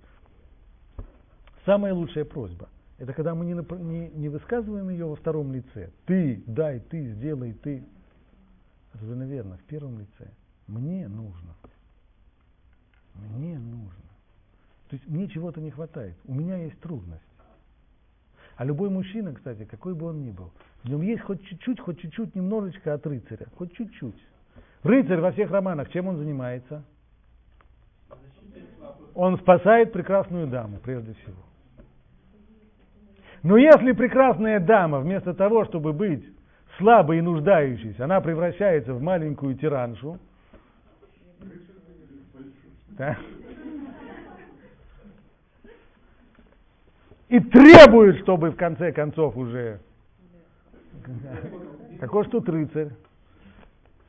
[1.66, 5.90] самая лучшая просьба– это когда мы не, не, не высказываем ее во втором лице.
[6.06, 7.84] Ты, дай, ты, сделай, ты.
[8.92, 10.30] Совершенно верно, в первом лице.
[10.66, 11.54] Мне нужно.
[13.14, 14.08] Мне нужно.
[14.88, 16.16] То есть мне чего-то не хватает.
[16.24, 17.20] У меня есть трудность.
[18.56, 20.52] А любой мужчина, кстати, какой бы он ни был,
[20.84, 24.31] в нем есть хоть чуть-чуть, хоть чуть-чуть немножечко от рыцаря, хоть чуть-чуть.
[24.82, 26.82] Рыцарь во всех романах, чем он занимается?
[29.14, 31.42] Он спасает прекрасную даму, прежде всего.
[33.42, 36.24] Но если прекрасная дама, вместо того, чтобы быть
[36.78, 40.18] слабой и нуждающейся, она превращается в маленькую тираншу,
[42.90, 43.16] да,
[47.28, 49.80] и требует, чтобы в конце концов уже...
[51.98, 52.90] Какой ж тут рыцарь?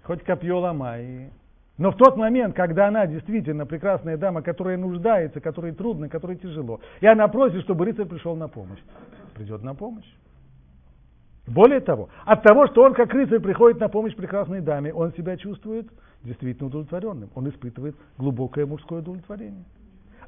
[0.03, 1.29] Хоть копье ломай.
[1.77, 6.81] Но в тот момент, когда она действительно прекрасная дама, которая нуждается, которой трудно, которой тяжело,
[7.01, 8.79] и она просит, чтобы рыцарь пришел на помощь,
[9.33, 10.05] придет на помощь.
[11.47, 15.35] Более того, от того, что он как рыцарь приходит на помощь прекрасной даме, он себя
[15.35, 15.87] чувствует
[16.23, 17.29] действительно удовлетворенным.
[17.35, 19.65] Он испытывает глубокое мужское удовлетворение.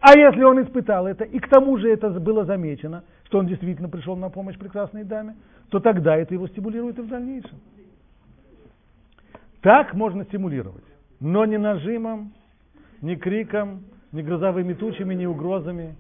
[0.02, 3.88] А если он испытал это, и к тому же это было замечено, что он действительно
[3.88, 5.36] пришел на помощь прекрасной даме,
[5.70, 7.60] то тогда это его стимулирует и в дальнейшем.
[9.66, 10.84] Так можно стимулировать,
[11.20, 12.34] но не нажимом,
[13.02, 15.96] не криком, не грозовыми тучами, не угрозами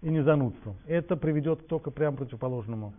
[0.00, 0.76] и не занудством.
[0.86, 2.94] Это приведет только прямо противоположному.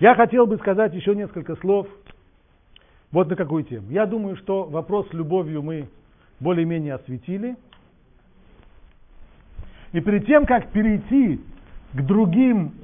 [0.00, 1.86] Я хотел бы сказать еще несколько слов
[3.12, 3.88] вот на какую тему.
[3.88, 5.88] Я думаю, что вопрос с любовью мы
[6.40, 7.54] более-менее осветили.
[9.92, 11.40] И перед тем, как перейти
[11.94, 12.74] к другим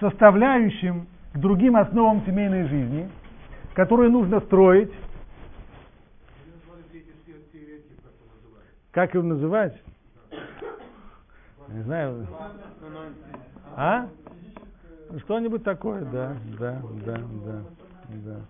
[0.00, 3.10] составляющим, к другим основам семейной жизни,
[3.74, 4.92] которые нужно строить,
[8.92, 9.80] как его называть?
[11.68, 12.26] Не знаю.
[13.76, 14.08] А?
[15.24, 17.62] Что-нибудь такое, да, да, да, да,
[18.08, 18.40] да.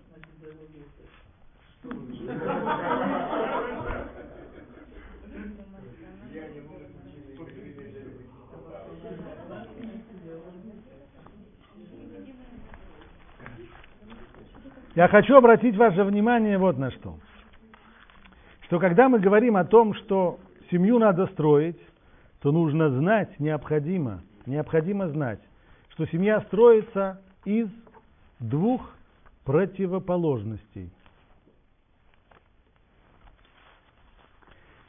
[14.99, 17.17] Я хочу обратить ваше внимание вот на что.
[18.63, 21.79] Что когда мы говорим о том, что семью надо строить,
[22.41, 25.39] то нужно знать, необходимо, необходимо знать,
[25.91, 27.69] что семья строится из
[28.39, 28.93] двух
[29.45, 30.91] противоположностей.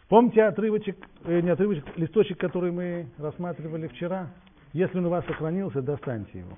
[0.09, 4.27] Помните отрывочек, э, не отрывочек, листочек, который мы рассматривали вчера?
[4.73, 6.57] Если он у вас сохранился, достаньте его.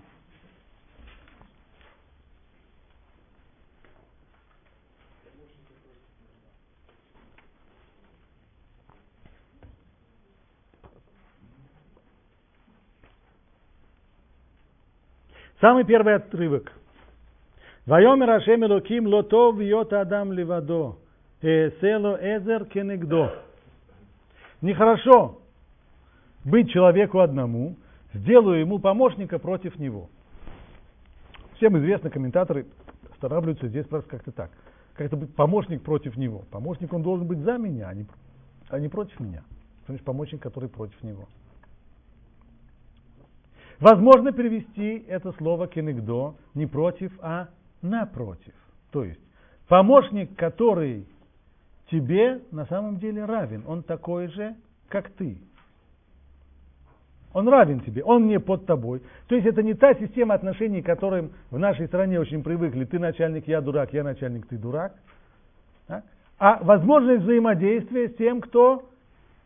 [15.62, 16.72] Самый первый отрывок.
[17.86, 20.96] Вайомер Ашем Элоким лотов йота адам левадо.
[21.40, 23.32] Село эзер кенегдо.
[24.60, 25.38] Нехорошо
[26.44, 27.76] быть человеку одному,
[28.12, 30.10] сделаю ему помощника против него.
[31.58, 32.66] Всем известно, комментаторы
[33.12, 34.50] останавливаются здесь просто как-то так.
[34.94, 36.42] Как-то быть помощник против него.
[36.50, 38.06] Помощник он должен быть за меня, а не,
[38.68, 39.44] а не против меня.
[40.04, 41.28] Помощник, который против него.
[43.82, 47.48] Возможно перевести это слово кенегдо не против, а
[47.82, 48.54] напротив.
[48.92, 49.18] То есть
[49.66, 51.04] помощник, который
[51.90, 53.64] тебе на самом деле равен.
[53.66, 54.54] Он такой же,
[54.86, 55.36] как ты.
[57.32, 59.02] Он равен тебе, он не под тобой.
[59.26, 62.84] То есть это не та система отношений, к которым в нашей стране очень привыкли.
[62.84, 64.94] Ты начальник, я дурак, я начальник, ты дурак.
[65.88, 66.02] А,
[66.38, 68.88] а возможность взаимодействия с тем, кто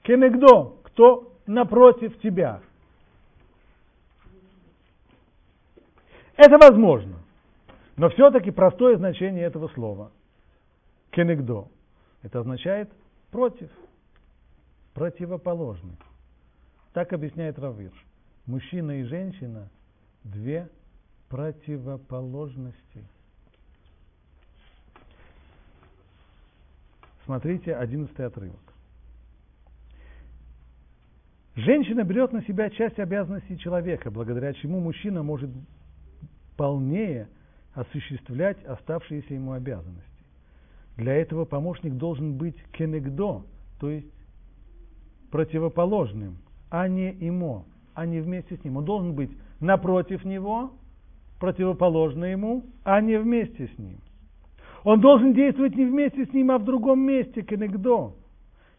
[0.03, 2.61] кенегдо, кто напротив тебя.
[6.37, 7.17] Это возможно.
[7.97, 10.13] Но все-таки простое значение этого слова–
[11.11, 11.69] кенегдо.
[12.23, 12.91] Это означает
[13.31, 13.71] против,
[14.93, 15.97] противоположный.
[16.93, 17.95] Так объясняет Равирш.
[18.47, 19.71] Мужчина и женщина–
[20.25, 20.69] две
[21.29, 23.05] противоположности.
[27.25, 28.61] Смотрите, одиннадцатый отрывок.
[31.57, 35.51] Женщина берет на себя часть обязанностей человека, благодаря чему мужчина может
[36.57, 37.29] полнее
[37.75, 40.03] осуществлять оставшиеся ему обязанности.
[40.97, 43.45] Для этого помощник должен быть кенегдо,
[43.79, 44.11] то есть
[45.31, 46.39] противоположным,
[46.71, 48.79] а не ему, а не вместе с ним.
[48.79, 49.31] Он должен быть
[49.61, 50.73] напротив него,
[51.39, 53.99] противоположно ему, а не вместе с ним.
[54.85, 58.15] Он должен действовать не вместе с ним, а в другом месте, кенегдо.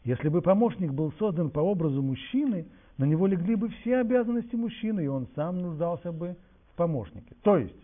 [0.04, 2.66] Если бы помощник был создан по образу мужчины,
[2.98, 6.38] на него легли бы все обязанности мужчины, и он сам нуждался бы
[6.78, 7.36] в помощнике.
[7.42, 7.76] То есть,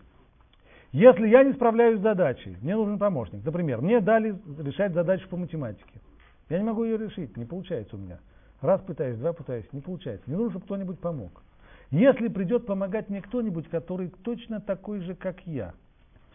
[0.92, 3.44] если я не справляюсь с задачей, мне нужен помощник.
[3.44, 6.00] Например, мне дали решать задачу по математике.
[6.48, 8.20] Я не могу ее решить, не получается у меня.
[8.60, 10.22] Раз пытаюсь, два пытаюсь, не получается.
[10.28, 11.42] Мне нужно, чтобы кто-нибудь помог.
[11.90, 15.74] Если придет помогать мне кто-нибудь, который точно такой же, как я,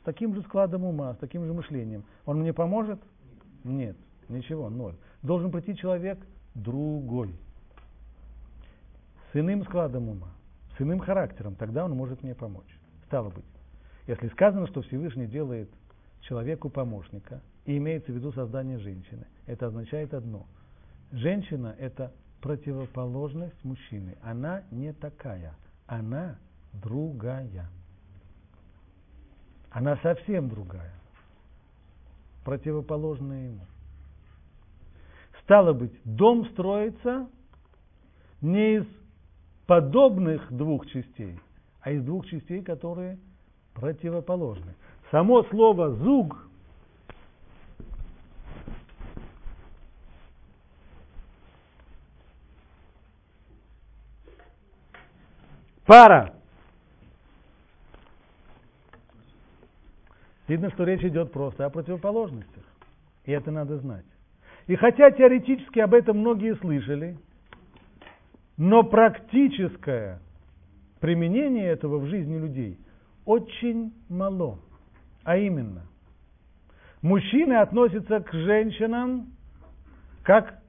[0.01, 2.99] с таким же складом ума, с таким же мышлением, он мне поможет?
[3.63, 3.95] Нет,
[4.27, 4.95] ничего, ноль.
[5.21, 6.19] Должен прийти человек
[6.55, 7.33] другой,
[9.31, 10.33] с иным складом ума,
[10.79, 12.79] с иным характером, тогда он может мне помочь.
[13.05, 13.45] Стало быть,
[14.07, 15.69] если сказано, что Всевышний делает
[16.21, 20.47] человеку помощника, и имеется в виду создание женщины, это означает одно.
[21.11, 24.17] Женщина– это противоположность мужчины.
[24.23, 26.37] Она не такая, она
[26.73, 27.69] другая.
[29.69, 30.93] Она совсем другая,
[32.43, 33.65] противоположная ему.
[35.43, 37.29] Стало быть, дом строится
[38.41, 38.98] не из
[39.69, 41.39] подобных двух частей,
[41.81, 43.19] а из двух частей, которые
[43.75, 44.73] противоположны.
[45.11, 46.49] Само слово «зуг»
[55.85, 56.33] пара.
[60.47, 62.63] Видно, что речь идет просто о противоположностях.
[63.25, 64.05] И это надо знать.
[64.65, 67.19] И хотя теоретически об этом многие слышали,
[68.59, 70.19] но практическое
[70.99, 72.77] применение этого в жизни людей
[73.23, 74.59] очень мало.
[75.23, 75.83] А именно,
[77.01, 79.27] мужчины относятся к женщинам
[80.23, 80.59] как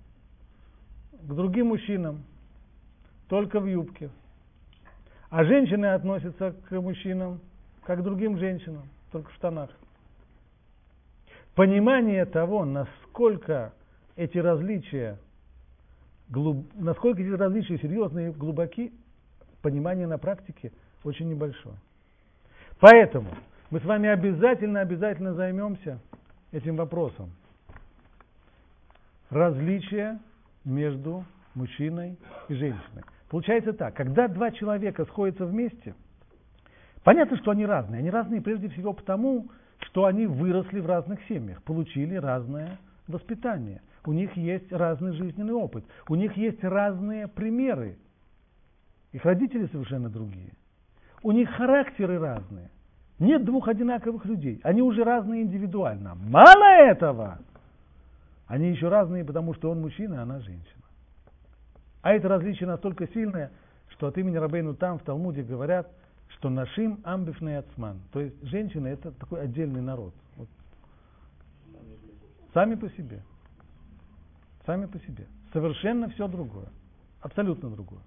[1.20, 2.22] к другим мужчинам,
[3.28, 4.08] только в юбке.
[5.28, 7.40] А женщины относятся к мужчинам
[7.82, 9.70] как к другим женщинам, только в штанах.
[11.56, 13.72] Понимание того, насколько
[14.14, 15.18] эти различия
[16.30, 16.66] глуб...
[16.74, 18.92] насколько эти различия серьезные глубоки,
[19.62, 20.72] понимание на практике
[21.04, 21.76] очень небольшое.
[22.78, 23.30] Поэтому
[23.70, 25.98] мы с вами обязательно, обязательно займемся
[26.52, 27.30] этим вопросом.
[29.28, 30.18] Различия
[30.64, 31.24] между
[31.54, 33.04] мужчиной и женщиной.
[33.28, 35.94] Получается так, когда два человека сходятся вместе,
[37.04, 38.00] понятно, что они разные.
[38.00, 39.48] Они разные прежде всего потому,
[39.78, 45.84] что они выросли в разных семьях, получили разное воспитание у них есть разный жизненный опыт,
[46.08, 47.98] у них есть разные примеры.
[49.12, 50.52] Их родители совершенно другие.
[51.22, 52.70] У них характеры разные.
[53.18, 54.60] Нет двух одинаковых людей.
[54.62, 56.14] Они уже разные индивидуально.
[56.14, 57.38] Мало этого!
[58.46, 60.82] Они еще разные, потому что он мужчина, а она женщина.
[62.02, 63.50] А это различие настолько сильное,
[63.90, 65.88] что от имени Рабейну там в Талмуде говорят,
[66.28, 68.00] что нашим амбифный ацман.
[68.12, 70.14] То есть женщины это такой отдельный народ.
[70.36, 70.48] Вот.
[72.54, 73.22] Сами по себе
[74.66, 75.26] сами по себе.
[75.52, 76.68] Совершенно все другое.
[77.20, 78.00] Абсолютно другое.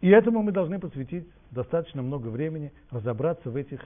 [0.00, 3.80] И этому мы должны посвятить достаточно много времени, разобраться в этих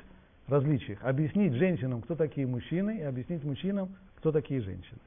[0.46, 1.02] различиях.
[1.02, 4.98] Объяснить женщинам, кто такие мужчины, и объяснить мужчинам, кто такие женщины.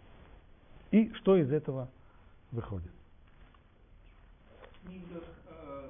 [0.91, 1.89] И что из этого
[2.51, 2.91] выходит.
[4.83, 5.89] Книга э,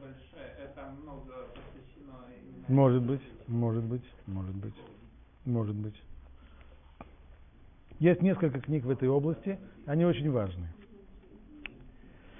[0.00, 2.18] большая, это много посвящено
[2.68, 3.22] Может быть.
[3.46, 4.74] Может быть, может быть,
[5.44, 6.02] может быть.
[7.98, 10.68] Есть несколько книг в этой области, они очень важны.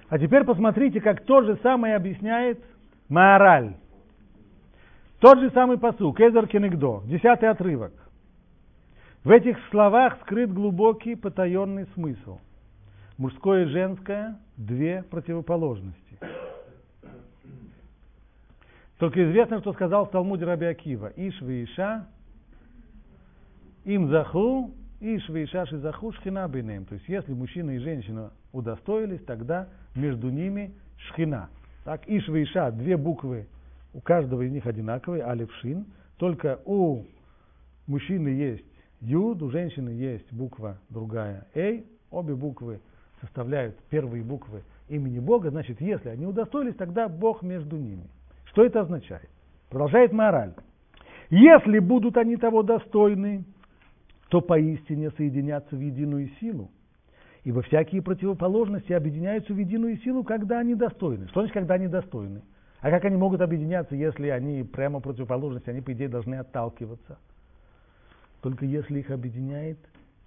[0.09, 2.59] А теперь посмотрите, как то же самое объясняет
[3.09, 3.75] Маораль.
[5.19, 7.93] Тот же самый посук, Эзер Кенегдо, десятый отрывок.
[9.23, 12.39] В этих словах скрыт глубокий потаенный смысл.
[13.17, 16.17] Мужское и женское– две противоположности.
[19.01, 21.11] Только известно, что сказал в Талмуде Раби Акива.
[21.15, 22.07] Иш Иша,
[23.83, 26.85] им заху, иш Иша шизаху шхина бейнем.
[26.85, 31.49] То есть, если мужчина и женщина удостоились, тогда между ними шхина.
[31.83, 33.47] Так, иш Иша, две буквы,
[33.95, 35.87] у каждого из них одинаковые, алиф шин.
[36.17, 37.03] Только у
[37.87, 38.65] мужчины есть
[38.99, 41.87] юд, у женщины есть буква другая эй.
[42.11, 42.79] Обе буквы
[43.19, 45.49] составляют первые буквы имени Бога.
[45.49, 48.07] Значит, если они удостоились, тогда Бог между ними.
[48.51, 49.29] Что это означает?
[49.69, 50.53] Продолжает мораль.
[51.29, 53.45] Если будут они того достойны,
[54.29, 56.69] то поистине соединятся в единую силу.
[57.43, 61.27] Ибо всякие противоположности объединяются в единую силу, когда они достойны.
[61.29, 62.41] Что значит, когда они достойны?
[62.81, 67.17] А как они могут объединяться, если они прямо противоположности, они, по идее, должны отталкиваться?
[68.41, 69.77] Только если их объединяет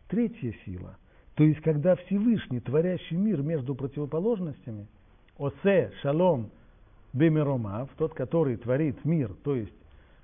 [0.09, 0.96] третья сила.
[1.34, 4.86] То есть, когда Всевышний, творящий мир между противоположностями,
[5.36, 6.51] Осе, Шалом,
[7.15, 9.73] Бемиромав, тот, который творит мир, то есть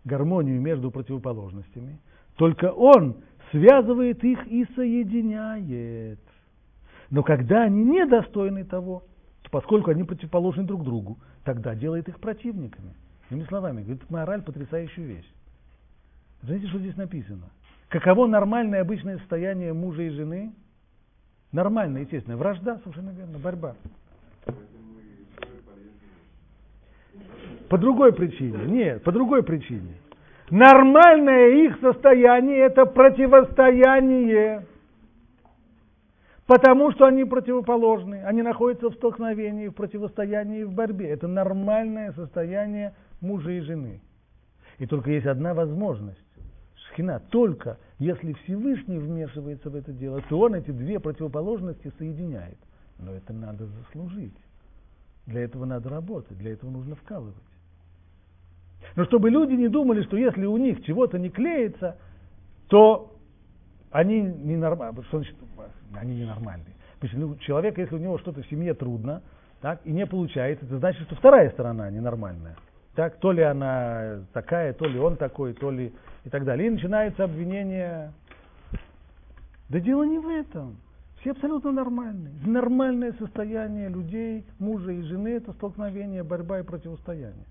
[0.05, 1.99] гармонию между противоположностями,
[2.37, 3.17] только он
[3.53, 6.21] связывает их и соединяет.
[7.11, 9.05] Но когда они недостойны того,
[9.43, 12.93] то поскольку они противоположны друг другу, тогда делает их противниками.
[13.31, 15.31] Иными словами, говорит мораль потрясающую вещь.
[16.43, 17.51] Знаете, что здесь написано?
[17.89, 20.53] Каково нормальное обычное состояние мужа и жены?
[21.53, 22.37] Нормальное, естественно.
[22.37, 23.75] Вражда, совершенно верно, борьба.
[27.71, 28.65] По другой причине.
[28.67, 29.95] Нет, по другой причине.
[30.51, 34.67] Нормальное их состояние– это противостояние.
[36.47, 38.25] Потому что они противоположны.
[38.25, 41.11] Они находятся в столкновении, в противостоянии, в борьбе.
[41.11, 44.01] Это нормальное состояние мужа и жены.
[44.79, 46.19] И только есть одна возможность.
[46.75, 47.23] Шхина.
[47.31, 52.59] Только если Всевышний вмешивается в это дело, то он эти две противоположности соединяет.
[52.99, 54.35] Но это надо заслужить.
[55.27, 57.37] Для этого надо работать, для этого нужно вкалывать.
[58.97, 61.97] Но чтобы люди не думали, что если у них чего-то не клеится,
[62.69, 63.13] то
[63.91, 65.05] они ненормальные.
[65.05, 65.37] Что значит,
[65.95, 66.75] они ненормальные?
[67.01, 69.23] Потому что человек, если у него что-то в семье трудно,
[69.61, 72.57] так, и не получается, это значит, что вторая сторона ненормальная.
[72.95, 75.93] Так, то ли она такая, то ли он такой, то ли
[76.25, 76.69] и так далее.
[76.69, 78.13] И начинается обвинение.
[79.69, 80.77] Да дело не в этом.
[81.21, 82.33] Все абсолютно нормальные.
[82.47, 87.45] Нормальное состояние людей, мужа и жены– это столкновение, борьба и противостояние.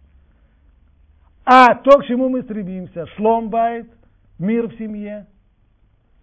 [1.51, 3.87] А то, к чему мы стремимся, шломбайт,
[4.37, 5.25] мир в семье,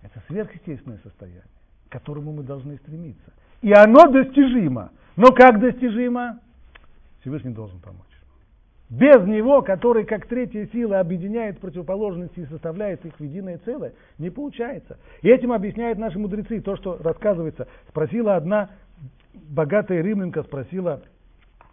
[0.01, 1.43] это сверхъестественное состояние,
[1.89, 3.33] к которому мы должны стремиться.
[3.61, 4.93] И оно достижимо.
[5.17, 6.39] Но как достижимо?
[7.23, 8.05] Всевышний должен помочь.
[8.89, 14.31] Без него, который как третья сила объединяет противоположности и составляет их в единое целое, не
[14.31, 14.97] получается.
[15.23, 17.67] И этим объясняют наши мудрецы то, что рассказывается.
[17.89, 18.71] Спросила одна
[19.35, 21.03] богатая римлянка, спросила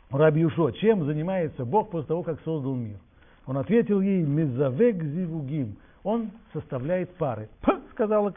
[0.09, 2.97] Раби Юшо, чем занимается Бог после того, как создал мир.
[3.45, 5.75] Он ответил ей, мезавек зивугим.
[6.03, 7.49] Он составляет пары.
[7.91, 8.33] Сказала,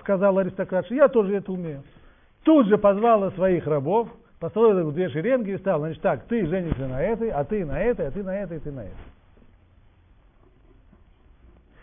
[0.00, 1.82] сказала аристократша, я тоже это умею.
[2.42, 4.08] Тут же позвала своих рабов,
[4.38, 7.64] построил их в две шеренги и стал, значит, так, ты женишься на этой, а ты
[7.64, 8.96] на этой, а ты на этой, а ты на этой.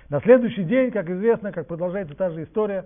[0.09, 2.85] На следующий день, как известно, как продолжается та же история,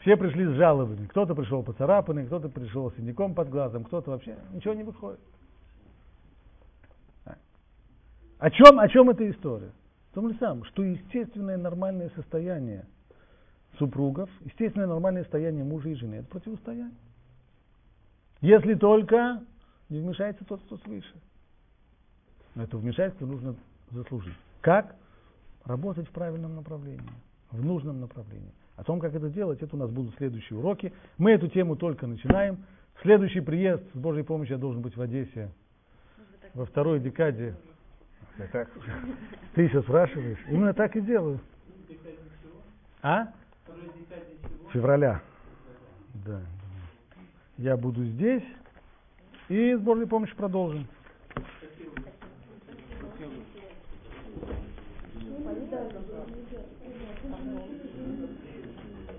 [0.00, 1.06] все пришли с жалобами.
[1.06, 5.20] Кто-то пришел поцарапанный, кто-то пришел с синяком под глазом, кто-то вообще ничего не выходит.
[8.42, 9.70] О чем, о чем эта история?
[10.10, 12.86] В том же самом, что естественное нормальное состояние
[13.78, 16.96] супругов, естественное нормальное состояние мужа и жены– это противостояние.
[18.40, 19.44] Если только
[19.90, 21.14] не вмешается тот, кто свыше.
[22.56, 23.54] Но это вмешательство нужно
[23.92, 24.34] заслужить.
[24.60, 24.96] Как?
[25.64, 27.12] Работать в правильном направлении,
[27.52, 28.50] в нужном направлении.
[28.74, 30.92] О том, как это делать, это у нас будут следующие уроки.
[31.16, 32.64] Мы эту тему только начинаем.
[33.02, 35.48] Следующий приезд с Божьей помощью должен быть в Одессе
[36.54, 37.54] во второй декаде.
[38.52, 38.68] Так,
[39.54, 40.38] ты еще спрашиваешь?
[40.48, 41.40] Именно так и делаю.
[43.02, 43.28] А?
[44.72, 45.20] Февраля.
[46.24, 46.40] Да
[47.62, 48.42] я буду здесь
[49.48, 50.86] и с Божьей помощью продолжим.
[51.58, 52.02] Спасибо.